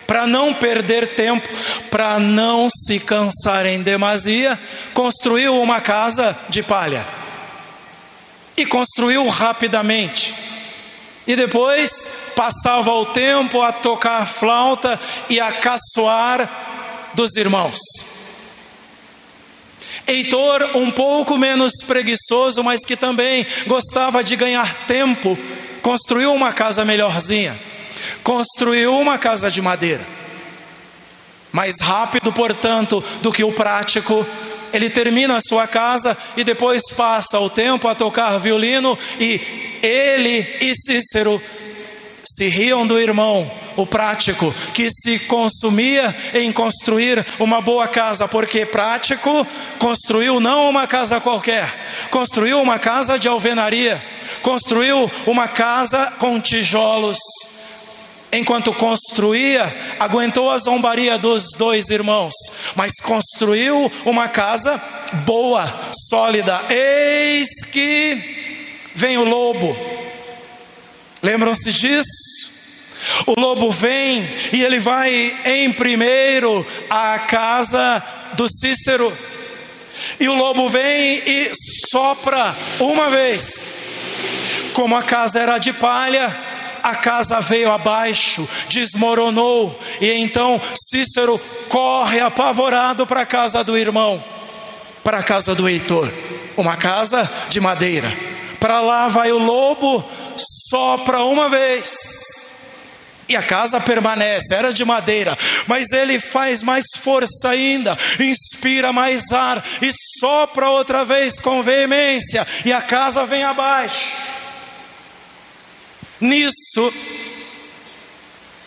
para 0.07 0.25
não 0.25 0.55
perder 0.55 1.13
tempo, 1.13 1.47
para 1.91 2.19
não 2.19 2.67
se 2.67 2.99
cansar 2.99 3.67
em 3.67 3.83
demasia, 3.83 4.59
construiu 4.95 5.61
uma 5.61 5.79
casa 5.79 6.35
de 6.49 6.63
palha. 6.63 7.05
E 8.57 8.65
construiu 8.65 9.27
rapidamente. 9.27 10.35
E 11.27 11.36
depois 11.36 12.10
passava 12.36 12.91
o 12.91 13.05
tempo 13.05 13.62
a 13.62 13.71
tocar 13.71 14.25
flauta 14.25 14.99
e 15.29 15.39
a 15.39 15.51
caçoar 15.51 16.49
dos 17.13 17.36
irmãos. 17.36 17.77
Heitor, 20.07 20.71
um 20.75 20.89
pouco 20.89 21.38
menos 21.38 21.73
preguiçoso, 21.86 22.63
mas 22.63 22.81
que 22.86 22.97
também 22.97 23.45
gostava 23.67 24.23
de 24.23 24.36
ganhar 24.36 24.86
tempo, 24.86 25.38
construiu 25.81 26.34
uma 26.34 26.51
casa 26.51 26.84
melhorzinha. 26.84 27.60
Construiu 28.23 28.97
uma 28.97 29.17
casa 29.17 29.49
de 29.51 29.62
madeira. 29.62 30.05
Mais 31.51 31.75
rápido, 31.81 32.31
portanto, 32.34 33.03
do 33.21 33.31
que 33.31 33.43
o 33.43 33.51
prático, 33.51 34.25
ele 34.73 34.89
termina 34.89 35.38
a 35.38 35.41
sua 35.41 35.67
casa 35.67 36.17
e 36.36 36.43
depois 36.43 36.84
passa 36.95 37.39
o 37.39 37.49
tempo 37.49 37.88
a 37.88 37.95
tocar 37.95 38.38
violino 38.38 38.97
e 39.19 39.79
ele 39.81 40.47
e 40.62 40.73
Cícero 40.73 41.41
se 42.23 42.47
riam 42.47 42.86
do 42.86 42.99
irmão, 42.99 43.51
o 43.75 43.86
prático, 43.86 44.53
que 44.73 44.89
se 44.89 45.19
consumia 45.19 46.15
em 46.34 46.51
construir 46.51 47.25
uma 47.39 47.62
boa 47.62 47.88
casa, 47.88 48.27
porque 48.27 48.65
prático 48.65 49.45
construiu 49.79 50.39
não 50.39 50.69
uma 50.69 50.88
casa 50.88 51.19
qualquer, 51.19 52.07
construiu 52.10 52.62
uma 52.62 52.79
casa 52.79 53.17
de 53.17 53.27
alvenaria, 53.27 54.03
construiu 54.41 55.10
uma 55.25 55.47
casa 55.47 56.13
com 56.17 56.39
tijolos 56.39 57.17
enquanto 58.32 58.74
construía, 58.74 59.76
aguentou 60.00 60.50
a 60.50 60.58
zombaria 60.58 61.17
dos 61.17 61.46
dois 61.58 61.89
irmãos, 61.89 62.34
mas 62.76 62.94
construiu 63.02 63.91
uma 64.06 64.28
casa 64.28 64.82
boa, 65.26 65.91
sólida. 66.10 66.62
Eis 66.70 67.65
que 67.65 68.78
vem 68.96 69.17
o 69.17 69.24
lobo. 69.24 69.76
Lembram-se 71.22 71.72
disso? 71.72 72.52
O 73.26 73.39
lobo 73.39 73.72
vem 73.72 74.32
e 74.54 74.62
ele 74.63 74.80
vai 74.80 75.38
em 75.44 75.72
primeiro 75.72 76.65
à 76.89 77.20
casa 77.20 78.04
do 78.34 78.48
Cícero. 78.48 79.15
E 80.20 80.28
o 80.28 80.36
lobo 80.36 80.70
vem 80.70 81.22
e 81.26 81.52
sopra 81.89 82.56
uma 82.80 83.10
vez. 83.10 83.76
Como 84.74 84.96
a 84.96 85.04
casa 85.04 85.39
era 85.39 85.58
de 85.58 85.74
palha, 85.74 86.50
a 86.84 86.96
casa 86.96 87.39
veio 87.41 87.72
abaixo, 87.72 88.48
desmoronou, 88.67 89.78
e 90.00 90.12
então 90.12 90.60
Cícero 90.89 91.39
corre 91.70 92.20
apavorado 92.20 93.06
para 93.08 93.22
a 93.22 93.26
casa 93.26 93.63
do 93.63 93.78
irmão, 93.78 94.24
para 95.04 95.20
a 95.20 95.24
casa 95.24 95.56
do 95.56 95.67
Heitor, 95.67 96.12
uma 96.58 96.76
casa 96.78 97.30
de 97.50 97.60
madeira. 97.60 98.12
Para 98.60 98.80
lá 98.80 99.08
vai 99.08 99.32
o 99.32 99.39
lobo, 99.39 100.06
sopra 100.70 101.24
uma 101.24 101.50
vez, 101.50 102.52
e 103.28 103.36
a 103.36 103.41
casa 103.41 103.80
permanece, 103.80 104.54
era 104.54 104.74
de 104.74 104.84
madeira, 104.84 105.38
mas 105.65 105.91
ele 105.91 106.20
faz 106.20 106.62
mais 106.62 106.84
força 106.98 107.50
ainda, 107.50 107.98
inspira 108.20 108.91
mais 108.91 109.32
ar 109.32 109.63
e 109.82 109.89
sopra 110.20 110.70
outra 110.70 111.06
vez 111.06 111.39
com 111.39 111.63
veemência, 111.63 112.46
e 112.65 112.74
a 112.74 112.82
casa 112.82 113.26
vem 113.26 113.44
abaixo. 113.44 114.50
Nisso, 116.21 116.93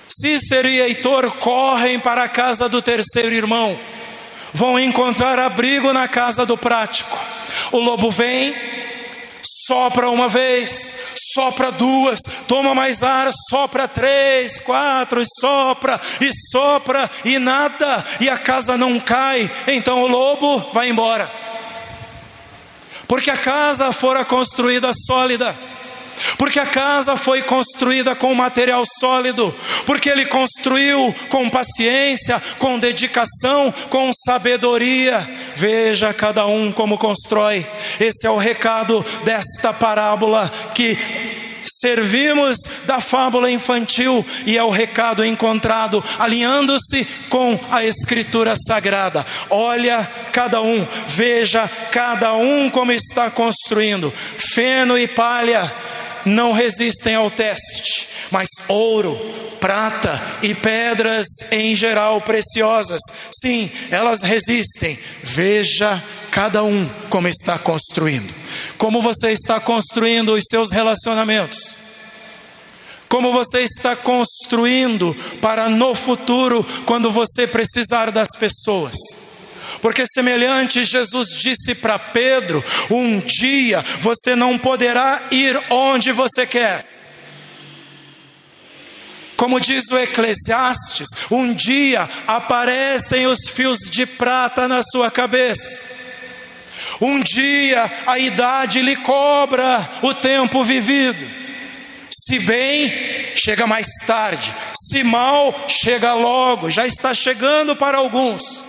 Cícero 0.09 0.69
e 0.69 0.81
Heitor 0.81 1.37
correm 1.37 2.01
para 2.01 2.25
a 2.25 2.29
casa 2.29 2.69
do 2.69 2.83
terceiro 2.83 3.33
irmão, 3.33 3.79
vão 4.53 4.79
encontrar 4.79 5.39
abrigo 5.39 5.93
na 5.93 6.09
casa 6.09 6.45
do 6.45 6.59
prático. 6.59 7.17
O 7.71 7.79
lobo 7.79 8.11
vem, 8.11 8.55
sopra 9.67 10.11
uma 10.11 10.29
vez, 10.29 10.93
sopra 11.33 11.71
duas, 11.71 12.21
toma 12.49 12.75
mais 12.75 13.05
ar, 13.05 13.31
sopra 13.49 13.87
três, 13.87 14.59
quatro, 14.59 15.23
e 15.23 15.25
sopra, 15.41 16.01
e 16.21 16.31
sopra, 16.51 17.09
e 17.25 17.39
nada, 17.39 18.05
e 18.21 18.29
a 18.29 18.37
casa 18.37 18.77
não 18.77 18.99
cai, 18.99 19.49
então 19.69 20.03
o 20.03 20.09
lobo 20.09 20.71
vai 20.73 20.89
embora, 20.89 21.31
porque 23.07 23.31
a 23.31 23.37
casa 23.37 23.93
fora 23.93 24.25
construída 24.25 24.91
sólida 25.07 25.57
porque 26.39 26.59
a 26.59 26.67
casa 26.67 27.17
foi 27.17 27.43
construída 27.43 28.15
com 28.15 28.35
material 28.35 28.83
sólido, 29.01 29.55
porque 29.87 30.09
ele 30.09 30.27
construiu 30.27 31.15
com 31.29 31.49
paciência, 31.51 32.41
com 32.59 32.79
dedicação, 32.79 33.73
com 33.91 34.11
sabedoria. 34.13 35.29
Veja 35.55 36.13
cada 36.13 36.47
um 36.47 36.73
como 36.73 36.99
constrói. 36.99 37.67
Esse 37.99 38.27
é 38.27 38.31
o 38.31 38.37
recado 38.37 39.05
desta 39.25 39.73
parábola 39.73 40.51
que 40.75 40.97
servimos 41.85 42.57
da 42.85 43.01
fábula 43.01 43.51
infantil 43.51 44.25
e 44.47 44.57
é 44.57 44.63
o 44.63 44.71
recado 44.71 45.25
encontrado 45.25 46.03
alinhando-se 46.19 47.07
com 47.29 47.59
a 47.71 47.85
escritura 47.85 48.55
sagrada. 48.57 49.25
Olha 49.51 50.09
cada 50.33 50.63
um, 50.63 50.87
veja 51.09 51.69
cada 51.91 52.35
um 52.35 52.71
como 52.71 52.93
está 52.93 53.31
construindo. 53.31 54.13
Feno 54.39 54.99
e 54.99 55.07
palha 55.07 55.73
não 56.25 56.53
resistem 56.53 57.15
ao 57.15 57.31
teste, 57.31 58.09
mas 58.31 58.49
ouro, 58.69 59.19
prata 59.61 60.23
e 60.43 60.55
pedras 60.55 61.27
em 61.51 61.75
geral 61.75 62.21
preciosas, 62.21 63.01
sim, 63.33 63.71
elas 63.91 64.23
resistem. 64.23 64.99
Veja 65.23 66.03
cada 66.31 66.63
um 66.63 66.89
como 67.09 67.29
está 67.29 67.59
construindo, 67.59 68.35
como 68.77 69.01
você 69.01 69.33
está 69.33 69.61
construindo 69.61 70.35
os 70.35 70.45
seus 70.51 70.71
relacionamentos. 70.71 71.77
Como 73.09 73.33
você 73.33 73.61
está 73.61 73.95
construindo 73.95 75.15
para 75.41 75.69
no 75.69 75.95
futuro, 75.95 76.67
quando 76.85 77.13
você 77.13 77.47
precisar 77.47 78.11
das 78.11 78.27
pessoas. 78.37 78.97
Porque 79.85 80.07
semelhante 80.07 80.83
Jesus 80.83 81.37
disse 81.37 81.75
para 81.75 81.99
Pedro: 81.99 82.65
um 82.89 83.19
dia 83.19 83.85
você 84.01 84.35
não 84.35 84.57
poderá 84.57 85.25
ir 85.31 85.63
onde 85.69 86.11
você 86.11 86.47
quer. 86.47 86.87
Como 89.37 89.61
diz 89.61 89.85
o 89.91 89.99
Eclesiastes, 89.99 91.09
um 91.31 91.53
dia 91.53 92.09
aparecem 92.27 93.27
os 93.27 93.41
fios 93.51 93.81
de 93.91 94.07
prata 94.07 94.67
na 94.67 94.81
sua 94.83 95.11
cabeça. 95.11 95.91
Um 96.99 97.21
dia 97.21 97.93
a 98.07 98.19
idade 98.19 98.81
lhe 98.81 98.97
cobra 98.97 99.87
o 100.01 100.15
tempo 100.15 100.65
vivido. 100.65 101.31
Se 102.09 102.39
bem, 102.39 102.91
chega 103.35 103.67
mais 103.67 103.89
tarde. 104.07 104.55
Se 104.91 105.05
mal, 105.05 105.67
chega 105.69 106.15
logo. 106.15 106.71
Já 106.71 106.87
está 106.87 107.13
chegando 107.13 107.77
para 107.77 107.99
alguns. 107.99 108.65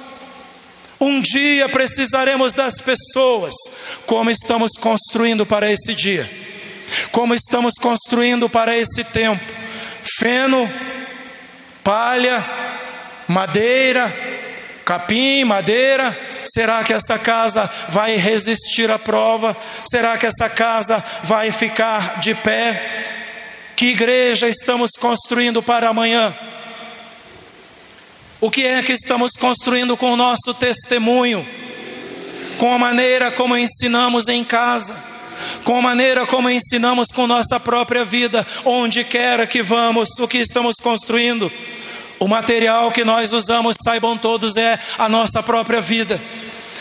Um 1.05 1.21
dia 1.21 1.69
precisaremos 1.69 2.55
das 2.55 2.81
pessoas. 2.81 3.53
Como 4.07 4.31
estamos 4.31 4.71
construindo 4.71 5.45
para 5.45 5.71
esse 5.71 5.93
dia? 5.93 6.27
Como 7.11 7.35
estamos 7.35 7.75
construindo 7.79 8.49
para 8.49 8.75
esse 8.75 9.03
tempo? 9.03 9.45
Feno, 10.17 10.67
palha, 11.83 12.43
madeira, 13.27 14.11
capim, 14.83 15.43
madeira. 15.43 16.19
Será 16.43 16.83
que 16.83 16.93
essa 16.93 17.19
casa 17.19 17.69
vai 17.89 18.15
resistir 18.15 18.89
à 18.89 18.97
prova? 18.97 19.55
Será 19.87 20.17
que 20.17 20.25
essa 20.25 20.49
casa 20.49 21.03
vai 21.21 21.51
ficar 21.51 22.19
de 22.19 22.33
pé? 22.33 22.81
Que 23.75 23.89
igreja 23.89 24.49
estamos 24.49 24.89
construindo 24.99 25.61
para 25.61 25.87
amanhã? 25.87 26.35
O 28.45 28.51
que 28.51 28.63
é 28.63 28.83
que 28.83 28.91
estamos 28.91 29.31
construindo 29.31 29.97
com 29.97 30.13
o 30.13 30.15
nosso 30.15 30.53
testemunho? 30.53 31.43
Com 32.59 32.71
a 32.71 32.77
maneira 32.77 33.31
como 33.31 33.57
ensinamos 33.57 34.27
em 34.27 34.43
casa, 34.43 34.95
com 35.63 35.79
a 35.79 35.81
maneira 35.81 36.27
como 36.27 36.47
ensinamos 36.47 37.07
com 37.07 37.25
nossa 37.25 37.59
própria 37.59 38.05
vida, 38.05 38.45
onde 38.63 39.03
quer 39.03 39.47
que 39.47 39.63
vamos, 39.63 40.09
o 40.19 40.27
que 40.27 40.37
estamos 40.37 40.75
construindo. 40.75 41.51
O 42.19 42.27
material 42.27 42.91
que 42.91 43.03
nós 43.03 43.33
usamos, 43.33 43.77
saibam 43.83 44.15
todos, 44.15 44.55
é 44.57 44.77
a 44.95 45.09
nossa 45.09 45.41
própria 45.41 45.81
vida. 45.81 46.21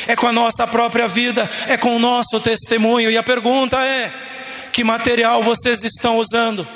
É 0.06 0.14
com 0.14 0.26
a 0.26 0.32
nossa 0.34 0.66
própria 0.66 1.08
vida, 1.08 1.50
é 1.66 1.78
com 1.78 1.96
o 1.96 1.98
nosso 1.98 2.40
testemunho. 2.40 3.10
E 3.10 3.16
a 3.16 3.22
pergunta 3.22 3.82
é: 3.82 4.12
que 4.70 4.84
material 4.84 5.42
vocês 5.42 5.82
estão 5.82 6.18
usando? 6.18 6.68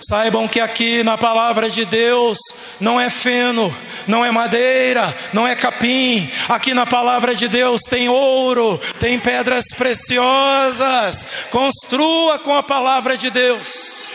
Saibam 0.00 0.46
que 0.46 0.60
aqui 0.60 1.02
na 1.02 1.18
palavra 1.18 1.68
de 1.68 1.84
Deus 1.84 2.38
não 2.80 3.00
é 3.00 3.10
feno, 3.10 3.74
não 4.08 4.24
é 4.24 4.30
madeira, 4.30 5.14
não 5.32 5.46
é 5.46 5.54
capim. 5.54 6.28
Aqui 6.48 6.74
na 6.74 6.86
palavra 6.86 7.34
de 7.34 7.46
Deus 7.46 7.82
tem 7.82 8.08
ouro, 8.08 8.78
tem 8.98 9.18
pedras 9.18 9.66
preciosas. 9.76 11.26
Construa 11.50 12.38
com 12.38 12.54
a 12.54 12.62
palavra 12.62 13.16
de 13.16 13.30
Deus. 13.30 14.10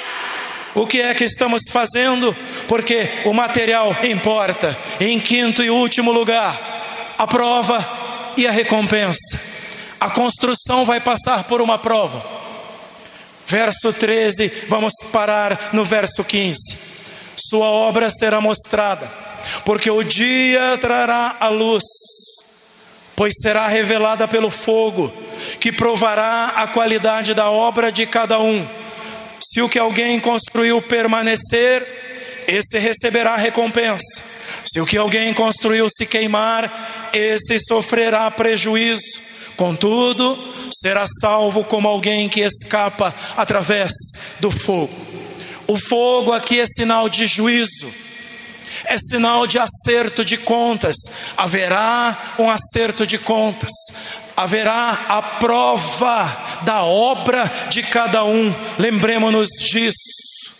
O 0.75 0.87
que 0.87 0.99
é 0.99 1.13
que 1.13 1.23
estamos 1.23 1.61
fazendo? 1.71 2.35
Porque 2.67 3.07
o 3.25 3.33
material 3.33 3.95
importa. 4.03 4.75
Em 4.99 5.19
quinto 5.19 5.63
e 5.63 5.69
último 5.69 6.11
lugar, 6.11 7.13
a 7.17 7.27
prova 7.27 8.33
e 8.35 8.47
a 8.47 8.51
recompensa. 8.51 9.39
A 9.99 10.09
construção 10.09 10.83
vai 10.83 10.99
passar 10.99 11.43
por 11.43 11.61
uma 11.61 11.77
prova. 11.77 12.25
Verso 13.45 13.93
13, 13.93 14.51
vamos 14.67 14.93
parar 15.11 15.69
no 15.73 15.85
verso 15.85 16.23
15. 16.23 16.77
Sua 17.35 17.67
obra 17.67 18.09
será 18.09 18.41
mostrada, 18.41 19.11
porque 19.65 19.89
o 19.89 20.03
dia 20.03 20.77
trará 20.79 21.37
a 21.39 21.49
luz, 21.49 21.83
pois 23.15 23.33
será 23.41 23.67
revelada 23.67 24.27
pelo 24.27 24.49
fogo, 24.49 25.11
que 25.59 25.71
provará 25.71 26.53
a 26.55 26.67
qualidade 26.67 27.33
da 27.33 27.49
obra 27.49 27.91
de 27.91 28.05
cada 28.05 28.39
um. 28.39 28.67
Se 29.39 29.61
o 29.61 29.69
que 29.69 29.79
alguém 29.79 30.19
construiu 30.19 30.81
permanecer, 30.81 31.85
esse 32.47 32.77
receberá 32.77 33.35
recompensa. 33.35 34.23
Se 34.65 34.79
o 34.79 34.85
que 34.85 34.97
alguém 34.97 35.33
construiu 35.33 35.87
se 35.89 36.05
queimar, 36.05 37.11
esse 37.13 37.59
sofrerá 37.59 38.29
prejuízo. 38.31 39.21
Contudo, 39.55 40.37
será 40.71 41.05
salvo 41.21 41.63
como 41.63 41.87
alguém 41.87 42.27
que 42.27 42.41
escapa 42.41 43.13
através 43.37 43.91
do 44.39 44.49
fogo. 44.49 44.93
O 45.67 45.77
fogo 45.77 46.31
aqui 46.31 46.59
é 46.59 46.65
sinal 46.65 47.07
de 47.07 47.25
juízo, 47.27 47.93
é 48.85 48.97
sinal 48.97 49.45
de 49.47 49.59
acerto 49.59 50.23
de 50.23 50.37
contas. 50.37 50.95
Haverá 51.37 52.35
um 52.39 52.49
acerto 52.49 53.05
de 53.05 53.17
contas, 53.17 53.71
haverá 54.35 55.05
a 55.09 55.21
prova 55.21 56.61
da 56.61 56.83
obra 56.83 57.51
de 57.69 57.83
cada 57.83 58.23
um. 58.23 58.53
Lembremos-nos 58.77 59.49
disso. 59.49 60.53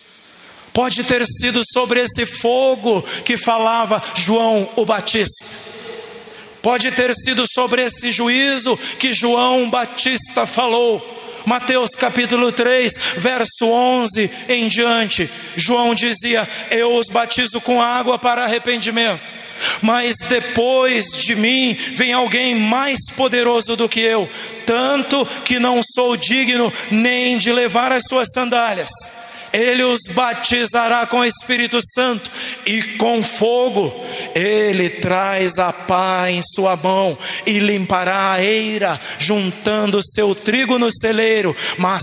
Pode 0.73 1.03
ter 1.03 1.23
sido 1.25 1.61
sobre 1.71 2.01
esse 2.01 2.25
fogo 2.25 3.03
que 3.23 3.37
falava 3.37 4.01
João 4.15 4.67
o 4.75 4.85
Batista. 4.85 5.45
Pode 6.63 6.91
ter 6.91 7.13
sido 7.13 7.43
sobre 7.45 7.83
esse 7.83 8.11
juízo 8.11 8.77
que 8.97 9.13
João 9.13 9.69
Batista 9.69 10.45
falou. 10.45 11.22
Mateus 11.45 11.91
capítulo 11.91 12.51
3, 12.51 12.93
verso 13.17 13.65
11 13.65 14.31
em 14.49 14.67
diante, 14.67 15.29
João 15.55 15.93
dizia: 15.93 16.47
Eu 16.71 16.95
os 16.95 17.07
batizo 17.09 17.59
com 17.59 17.81
água 17.81 18.17
para 18.17 18.43
arrependimento, 18.43 19.35
mas 19.81 20.15
depois 20.29 21.05
de 21.17 21.35
mim 21.35 21.73
vem 21.93 22.13
alguém 22.13 22.55
mais 22.55 22.99
poderoso 23.15 23.75
do 23.75 23.89
que 23.89 23.99
eu, 23.99 24.29
tanto 24.65 25.25
que 25.43 25.59
não 25.59 25.81
sou 25.83 26.15
digno 26.15 26.71
nem 26.89 27.37
de 27.37 27.51
levar 27.51 27.91
as 27.91 28.03
suas 28.07 28.29
sandálias. 28.33 28.89
Ele 29.53 29.83
os 29.83 30.01
batizará 30.11 31.05
com 31.05 31.19
o 31.19 31.25
Espírito 31.25 31.77
Santo 31.93 32.31
e 32.65 32.81
com 32.97 33.21
fogo. 33.21 33.93
Ele 34.33 34.89
traz 34.89 35.59
a 35.59 35.71
pá 35.71 36.31
em 36.31 36.41
sua 36.41 36.75
mão 36.75 37.15
e 37.45 37.59
limpará 37.59 38.33
a 38.33 38.43
eira, 38.43 38.99
juntando 39.19 40.01
seu 40.03 40.33
trigo 40.33 40.79
no 40.79 40.89
celeiro, 40.91 41.55
mas 41.77 42.01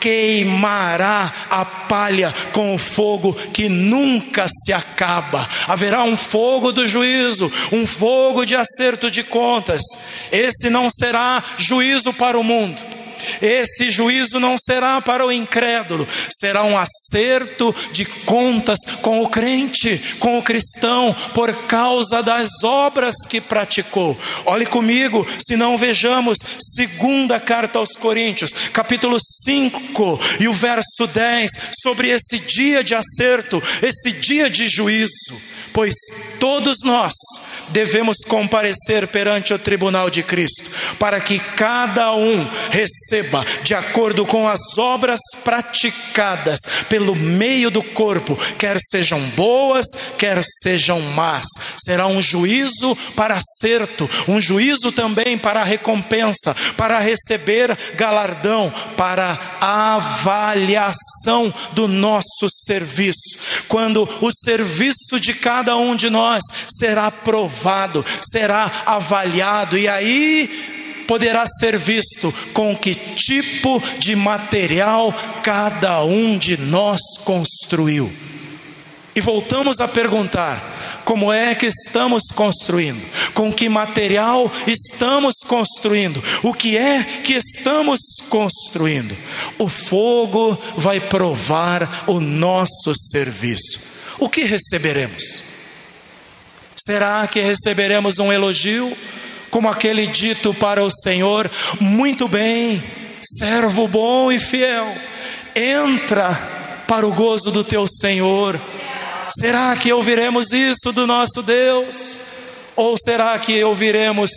queimará 0.00 1.32
a 1.50 1.64
palha 1.64 2.32
com 2.52 2.74
o 2.74 2.78
fogo 2.78 3.34
que 3.34 3.68
nunca 3.68 4.46
se 4.48 4.72
acaba. 4.72 5.46
Haverá 5.66 6.02
um 6.04 6.16
fogo 6.16 6.72
do 6.72 6.86
juízo, 6.86 7.52
um 7.72 7.86
fogo 7.86 8.44
de 8.44 8.54
acerto 8.54 9.10
de 9.10 9.22
contas. 9.22 9.82
Esse 10.32 10.70
não 10.70 10.88
será 10.88 11.42
juízo 11.58 12.12
para 12.12 12.38
o 12.38 12.44
mundo 12.44 12.96
esse 13.40 13.90
juízo 13.90 14.38
não 14.40 14.56
será 14.58 15.00
para 15.00 15.24
o 15.24 15.32
incrédulo, 15.32 16.06
será 16.30 16.64
um 16.64 16.76
acerto 16.76 17.74
de 17.92 18.04
contas 18.04 18.78
com 19.02 19.22
o 19.22 19.28
crente, 19.28 19.98
com 20.18 20.38
o 20.38 20.42
cristão, 20.42 21.14
por 21.34 21.66
causa 21.66 22.22
das 22.22 22.48
obras 22.62 23.14
que 23.28 23.40
praticou. 23.40 24.16
Olhe 24.44 24.66
comigo, 24.66 25.26
se 25.44 25.56
não 25.56 25.76
vejamos, 25.78 26.38
segunda 26.58 27.40
carta 27.40 27.78
aos 27.78 27.92
Coríntios, 27.92 28.52
capítulo 28.72 29.16
5 29.44 30.20
e 30.40 30.48
o 30.48 30.54
verso 30.54 31.06
10, 31.12 31.50
sobre 31.82 32.08
esse 32.08 32.38
dia 32.38 32.82
de 32.82 32.94
acerto, 32.94 33.62
esse 33.82 34.12
dia 34.12 34.50
de 34.50 34.68
juízo, 34.68 35.40
pois 35.72 35.94
todos 36.38 36.78
nós 36.84 37.12
devemos 37.68 38.18
comparecer 38.26 39.06
perante 39.08 39.52
o 39.52 39.58
tribunal 39.58 40.08
de 40.10 40.22
Cristo, 40.22 40.70
para 40.98 41.20
que 41.20 41.38
cada 41.38 42.14
um 42.14 42.48
receba 42.70 43.05
de 43.62 43.74
acordo 43.74 44.26
com 44.26 44.48
as 44.48 44.76
obras 44.78 45.20
praticadas 45.44 46.58
pelo 46.88 47.14
meio 47.14 47.70
do 47.70 47.82
corpo, 47.82 48.36
quer 48.58 48.78
sejam 48.80 49.20
boas, 49.30 49.86
quer 50.18 50.40
sejam 50.62 51.00
más. 51.00 51.46
Será 51.76 52.06
um 52.06 52.20
juízo 52.20 52.96
para 53.14 53.36
acerto, 53.36 54.08
um 54.26 54.40
juízo 54.40 54.90
também 54.90 55.38
para 55.38 55.62
recompensa, 55.62 56.54
para 56.76 56.98
receber 56.98 57.76
galardão, 57.94 58.72
para 58.96 59.38
avaliação 59.60 61.52
do 61.72 61.86
nosso 61.86 62.48
serviço. 62.66 63.38
Quando 63.68 64.08
o 64.20 64.30
serviço 64.30 65.20
de 65.20 65.34
cada 65.34 65.76
um 65.76 65.94
de 65.94 66.10
nós 66.10 66.42
será 66.68 67.10
provado, 67.10 68.04
será 68.20 68.70
avaliado, 68.84 69.78
e 69.78 69.88
aí 69.88 70.75
poderá 71.06 71.44
ser 71.46 71.78
visto 71.78 72.32
com 72.52 72.76
que 72.76 72.94
tipo 72.94 73.82
de 73.98 74.14
material 74.16 75.14
cada 75.42 76.02
um 76.04 76.36
de 76.36 76.56
nós 76.56 77.00
construiu. 77.24 78.12
E 79.16 79.20
voltamos 79.22 79.80
a 79.80 79.88
perguntar: 79.88 81.02
como 81.02 81.32
é 81.32 81.54
que 81.54 81.64
estamos 81.64 82.24
construindo? 82.34 83.00
Com 83.32 83.50
que 83.50 83.66
material 83.66 84.52
estamos 84.66 85.36
construindo? 85.46 86.22
O 86.42 86.52
que 86.52 86.76
é 86.76 87.02
que 87.02 87.32
estamos 87.32 88.00
construindo? 88.28 89.16
O 89.58 89.70
fogo 89.70 90.58
vai 90.76 91.00
provar 91.00 92.04
o 92.06 92.20
nosso 92.20 92.92
serviço. 92.94 93.80
O 94.18 94.28
que 94.28 94.42
receberemos? 94.42 95.42
Será 96.76 97.26
que 97.26 97.40
receberemos 97.40 98.18
um 98.18 98.30
elogio, 98.30 98.94
como 99.50 99.68
aquele 99.68 100.06
dito 100.06 100.52
para 100.54 100.82
o 100.84 100.90
Senhor: 100.90 101.50
Muito 101.80 102.28
bem, 102.28 102.82
servo 103.38 103.88
bom 103.88 104.30
e 104.30 104.38
fiel, 104.38 104.94
entra 105.54 106.34
para 106.86 107.06
o 107.06 107.12
gozo 107.12 107.50
do 107.50 107.64
teu 107.64 107.86
Senhor. 107.86 108.60
Será 109.40 109.74
que 109.76 109.92
ouviremos 109.92 110.52
isso 110.52 110.92
do 110.92 111.06
nosso 111.06 111.42
Deus? 111.42 112.20
Ou 112.76 112.94
será 112.96 113.38
que 113.38 113.62
ouviremos 113.64 114.30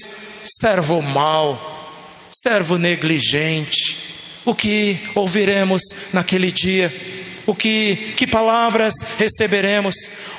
servo 0.43 1.01
mau, 1.01 1.91
servo 2.29 2.77
negligente? 2.77 3.97
O 4.45 4.55
que 4.55 4.97
ouviremos 5.13 5.81
naquele 6.13 6.51
dia? 6.51 6.91
O 7.49 7.55
que, 7.55 8.13
que 8.15 8.27
palavras 8.27 8.93
receberemos? 9.17 9.95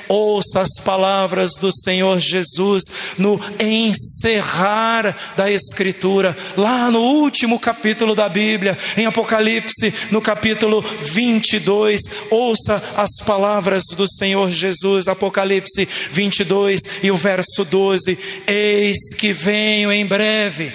Ouça 0.07 0.61
as 0.61 0.83
palavras 0.83 1.51
do 1.59 1.71
Senhor 1.71 2.19
Jesus 2.19 2.83
no 3.17 3.39
encerrar 3.59 5.33
da 5.35 5.49
Escritura, 5.51 6.35
lá 6.57 6.89
no 6.91 6.99
último 6.99 7.59
capítulo 7.59 8.15
da 8.15 8.27
Bíblia, 8.29 8.77
em 8.97 9.05
Apocalipse, 9.05 9.93
no 10.11 10.21
capítulo 10.21 10.81
22. 10.81 12.01
Ouça 12.29 12.81
as 12.95 13.25
palavras 13.25 13.83
do 13.95 14.07
Senhor 14.07 14.51
Jesus, 14.51 15.07
Apocalipse 15.07 15.87
22 16.11 16.81
e 17.03 17.11
o 17.11 17.17
verso 17.17 17.65
12: 17.65 18.17
Eis 18.47 19.13
que 19.17 19.33
venho 19.33 19.91
em 19.91 20.05
breve, 20.05 20.73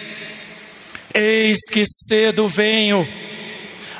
eis 1.14 1.58
que 1.70 1.84
cedo 1.84 2.48
venho 2.48 3.06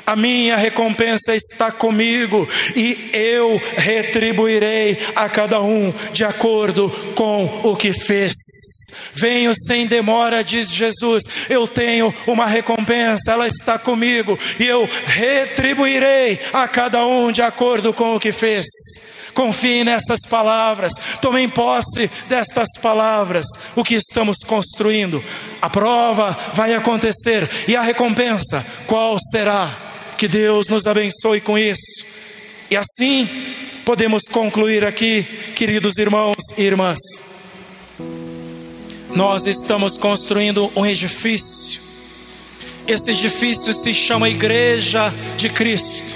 a 0.07 0.15
minha 0.15 0.55
recompensa 0.55 1.35
está 1.35 1.69
comigo 1.69 2.47
e 2.73 3.09
eu 3.11 3.61
retribuirei 3.75 4.97
a 5.13 5.27
cada 5.27 5.61
um 5.61 5.93
de 6.13 6.23
acordo 6.23 6.89
com 7.13 7.43
o 7.61 7.75
que 7.75 7.91
fez. 7.91 8.33
Venho 9.13 9.51
sem 9.53 9.85
demora, 9.85 10.45
diz 10.45 10.71
Jesus. 10.71 11.23
Eu 11.49 11.67
tenho 11.67 12.13
uma 12.25 12.45
recompensa, 12.45 13.31
ela 13.31 13.49
está 13.49 13.77
comigo 13.77 14.39
e 14.57 14.65
eu 14.65 14.87
retribuirei 15.07 16.39
a 16.53 16.69
cada 16.69 17.05
um 17.05 17.29
de 17.29 17.41
acordo 17.41 17.91
com 17.91 18.15
o 18.15 18.19
que 18.19 18.31
fez. 18.31 18.65
Confie 19.33 19.83
nessas 19.83 20.21
palavras, 20.29 20.93
tomem 21.21 21.49
posse 21.49 22.09
destas 22.29 22.69
palavras. 22.81 23.45
O 23.75 23.83
que 23.83 23.95
estamos 23.95 24.37
construindo, 24.39 25.21
a 25.61 25.69
prova 25.69 26.35
vai 26.53 26.73
acontecer 26.73 27.49
e 27.67 27.75
a 27.75 27.81
recompensa, 27.81 28.65
qual 28.87 29.17
será? 29.19 29.86
Que 30.17 30.27
Deus 30.27 30.67
nos 30.67 30.87
abençoe 30.87 31.39
com 31.39 31.57
isso. 31.57 32.03
E 32.71 32.75
assim 32.75 33.29
podemos 33.85 34.23
concluir 34.23 34.83
aqui, 34.83 35.23
queridos 35.55 35.97
irmãos 35.97 36.35
e 36.57 36.63
irmãs. 36.63 36.99
Nós 39.13 39.45
estamos 39.45 39.97
construindo 39.97 40.71
um 40.75 40.85
edifício. 40.85 41.79
Esse 42.87 43.11
edifício 43.11 43.71
se 43.71 43.93
chama 43.93 44.27
Igreja 44.27 45.13
de 45.37 45.49
Cristo. 45.49 46.15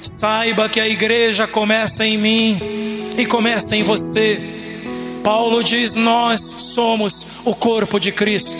Saiba 0.00 0.68
que 0.68 0.80
a 0.80 0.88
igreja 0.88 1.46
começa 1.46 2.06
em 2.06 2.16
mim 2.16 3.10
e 3.18 3.26
começa 3.26 3.76
em 3.76 3.82
você. 3.82 4.40
Paulo 5.22 5.62
diz: 5.62 5.94
Nós 5.94 6.40
somos 6.40 7.26
o 7.44 7.54
corpo 7.54 8.00
de 8.00 8.10
Cristo 8.10 8.56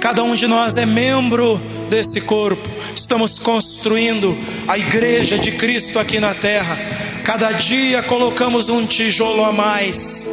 Cada 0.00 0.22
um 0.22 0.34
de 0.34 0.46
nós 0.46 0.78
é 0.78 0.86
membro 0.86 1.60
desse 1.90 2.20
corpo. 2.20 2.66
Estamos 2.94 3.38
construindo 3.38 4.38
a 4.68 4.78
igreja 4.78 5.38
de 5.38 5.52
Cristo 5.52 5.98
aqui 5.98 6.20
na 6.20 6.32
terra. 6.32 6.78
Cada 7.24 7.50
dia 7.52 8.02
colocamos 8.02 8.70
um 8.70 8.86
tijolo 8.86 9.44
a 9.44 9.52
mais. 9.52 10.30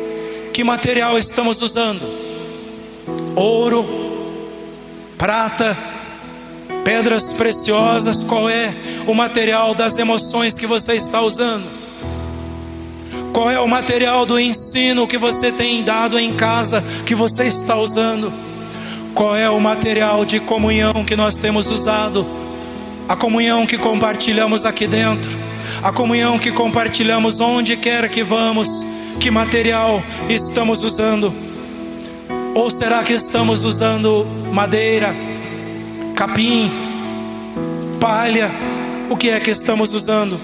Que 0.53 0.63
material 0.63 1.17
estamos 1.17 1.61
usando? 1.61 2.01
Ouro, 3.35 3.85
prata, 5.17 5.75
pedras 6.83 7.33
preciosas. 7.33 8.23
Qual 8.23 8.47
é 8.47 8.73
o 9.07 9.13
material 9.13 9.73
das 9.73 9.97
emoções 9.97 10.57
que 10.57 10.67
você 10.67 10.93
está 10.93 11.21
usando? 11.21 11.65
Qual 13.33 13.51
é 13.51 13.59
o 13.59 13.67
material 13.67 14.25
do 14.25 14.39
ensino 14.39 15.07
que 15.07 15.17
você 15.17 15.51
tem 15.51 15.83
dado 15.83 16.17
em 16.17 16.33
casa 16.33 16.83
que 17.05 17.13
você 17.13 17.45
está 17.45 17.75
usando? 17.75 18.46
Qual 19.17 19.35
é 19.35 19.49
o 19.49 19.59
material 19.59 20.23
de 20.23 20.39
comunhão 20.39 21.03
que 21.03 21.15
nós 21.15 21.35
temos 21.35 21.71
usado? 21.71 22.23
A 23.09 23.15
comunhão 23.15 23.65
que 23.65 23.75
compartilhamos 23.75 24.63
aqui 24.63 24.85
dentro, 24.85 25.31
a 25.81 25.91
comunhão 25.91 26.37
que 26.37 26.51
compartilhamos 26.51 27.39
onde 27.39 27.75
quer 27.77 28.09
que 28.09 28.21
vamos, 28.21 28.85
que 29.19 29.31
material 29.31 30.03
estamos 30.29 30.83
usando? 30.83 31.33
Ou 32.53 32.69
será 32.69 33.01
que 33.01 33.13
estamos 33.13 33.63
usando 33.63 34.23
madeira, 34.53 35.15
capim, 36.13 36.71
palha? 37.99 38.51
O 39.09 39.17
que 39.17 39.31
é 39.31 39.39
que 39.39 39.49
estamos 39.49 39.95
usando? 39.95 40.39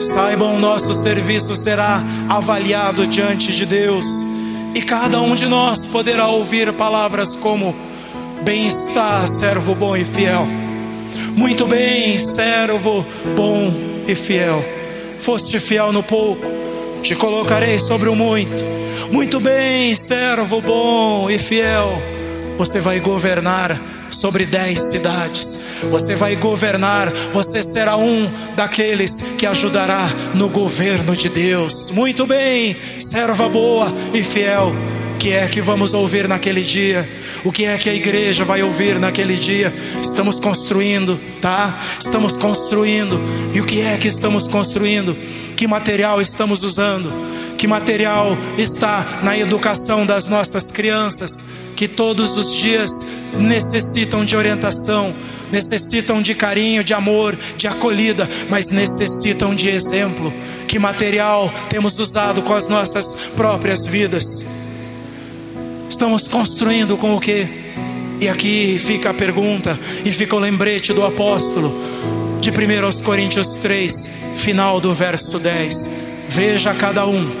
Saibam, 0.00 0.58
nosso 0.58 0.94
serviço 0.94 1.54
será 1.54 2.02
avaliado 2.30 3.06
diante 3.06 3.54
de 3.54 3.66
Deus, 3.66 4.06
e 4.74 4.80
cada 4.80 5.20
um 5.20 5.34
de 5.34 5.46
nós 5.46 5.84
poderá 5.84 6.28
ouvir 6.28 6.72
palavras 6.72 7.36
como 7.36 7.76
Bem-estar, 8.42 9.26
servo 9.26 9.74
bom 9.74 9.96
e 9.96 10.04
fiel. 10.04 10.46
Muito 11.34 11.66
bem, 11.66 12.18
servo 12.18 13.04
bom 13.34 13.74
e 14.06 14.14
fiel. 14.14 14.64
Foste 15.18 15.58
fiel 15.58 15.92
no 15.92 16.02
pouco, 16.02 16.46
te 17.02 17.14
colocarei 17.14 17.78
sobre 17.78 18.08
o 18.08 18.14
muito. 18.14 18.64
Muito 19.10 19.40
bem, 19.40 19.94
servo 19.94 20.60
bom 20.60 21.28
e 21.30 21.38
fiel. 21.38 22.00
Você 22.58 22.80
vai 22.80 23.00
governar 23.00 23.80
sobre 24.10 24.46
dez 24.46 24.80
cidades. 24.80 25.58
Você 25.90 26.14
vai 26.14 26.36
governar, 26.36 27.12
você 27.32 27.62
será 27.62 27.96
um 27.96 28.30
daqueles 28.54 29.20
que 29.36 29.46
ajudará 29.46 30.08
no 30.34 30.48
governo 30.48 31.14
de 31.14 31.28
Deus. 31.28 31.90
Muito 31.90 32.26
bem, 32.26 32.76
serva 32.98 33.48
boa 33.48 33.92
e 34.14 34.22
fiel 34.22 34.74
que 35.16 35.32
é 35.32 35.46
que 35.48 35.60
vamos 35.60 35.94
ouvir 35.94 36.28
naquele 36.28 36.62
dia? 36.62 37.08
O 37.44 37.50
que 37.50 37.64
é 37.64 37.78
que 37.78 37.88
a 37.88 37.94
igreja 37.94 38.44
vai 38.44 38.62
ouvir 38.62 38.98
naquele 38.98 39.36
dia? 39.36 39.74
Estamos 40.00 40.38
construindo, 40.38 41.18
tá? 41.40 41.78
Estamos 41.98 42.36
construindo. 42.36 43.20
E 43.52 43.60
o 43.60 43.64
que 43.64 43.80
é 43.80 43.96
que 43.96 44.08
estamos 44.08 44.46
construindo? 44.46 45.16
Que 45.56 45.66
material 45.66 46.20
estamos 46.20 46.62
usando? 46.62 47.12
Que 47.56 47.66
material 47.66 48.36
está 48.58 49.20
na 49.22 49.36
educação 49.38 50.04
das 50.04 50.28
nossas 50.28 50.70
crianças? 50.70 51.44
Que 51.74 51.88
todos 51.88 52.36
os 52.36 52.54
dias 52.54 52.90
necessitam 53.38 54.24
de 54.24 54.36
orientação, 54.36 55.14
necessitam 55.50 56.20
de 56.20 56.34
carinho, 56.34 56.84
de 56.84 56.92
amor, 56.92 57.36
de 57.56 57.66
acolhida, 57.66 58.28
mas 58.50 58.68
necessitam 58.68 59.54
de 59.54 59.70
exemplo. 59.70 60.32
Que 60.68 60.78
material 60.78 61.50
temos 61.68 61.98
usado 61.98 62.42
com 62.42 62.52
as 62.52 62.68
nossas 62.68 63.14
próprias 63.34 63.86
vidas? 63.86 64.44
Estamos 65.96 66.28
construindo 66.28 66.98
com 66.98 67.16
o 67.16 67.18
que? 67.18 67.48
E 68.20 68.28
aqui 68.28 68.78
fica 68.78 69.08
a 69.08 69.14
pergunta 69.14 69.80
e 70.04 70.12
fica 70.12 70.36
o 70.36 70.38
lembrete 70.38 70.92
do 70.92 71.02
apóstolo 71.02 71.74
de 72.38 72.50
1 72.50 72.84
aos 72.84 73.00
Coríntios 73.00 73.56
3, 73.56 74.10
final 74.36 74.78
do 74.78 74.92
verso 74.92 75.38
10. 75.38 75.88
Veja 76.28 76.74
cada 76.74 77.06
um 77.06 77.32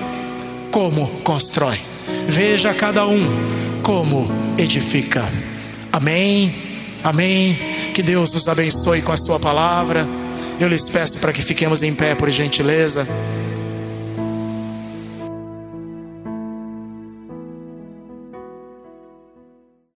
como 0.70 1.06
constrói. 1.22 1.78
Veja 2.26 2.72
cada 2.72 3.06
um 3.06 3.26
como 3.82 4.26
edifica. 4.56 5.30
Amém. 5.92 6.54
Amém. 7.04 7.58
Que 7.92 8.02
Deus 8.02 8.32
nos 8.32 8.48
abençoe 8.48 9.02
com 9.02 9.12
a 9.12 9.18
sua 9.18 9.38
palavra. 9.38 10.08
Eu 10.58 10.68
lhes 10.68 10.88
peço 10.88 11.18
para 11.18 11.30
que 11.30 11.42
fiquemos 11.42 11.82
em 11.82 11.94
pé 11.94 12.14
por 12.14 12.30
gentileza. 12.30 13.06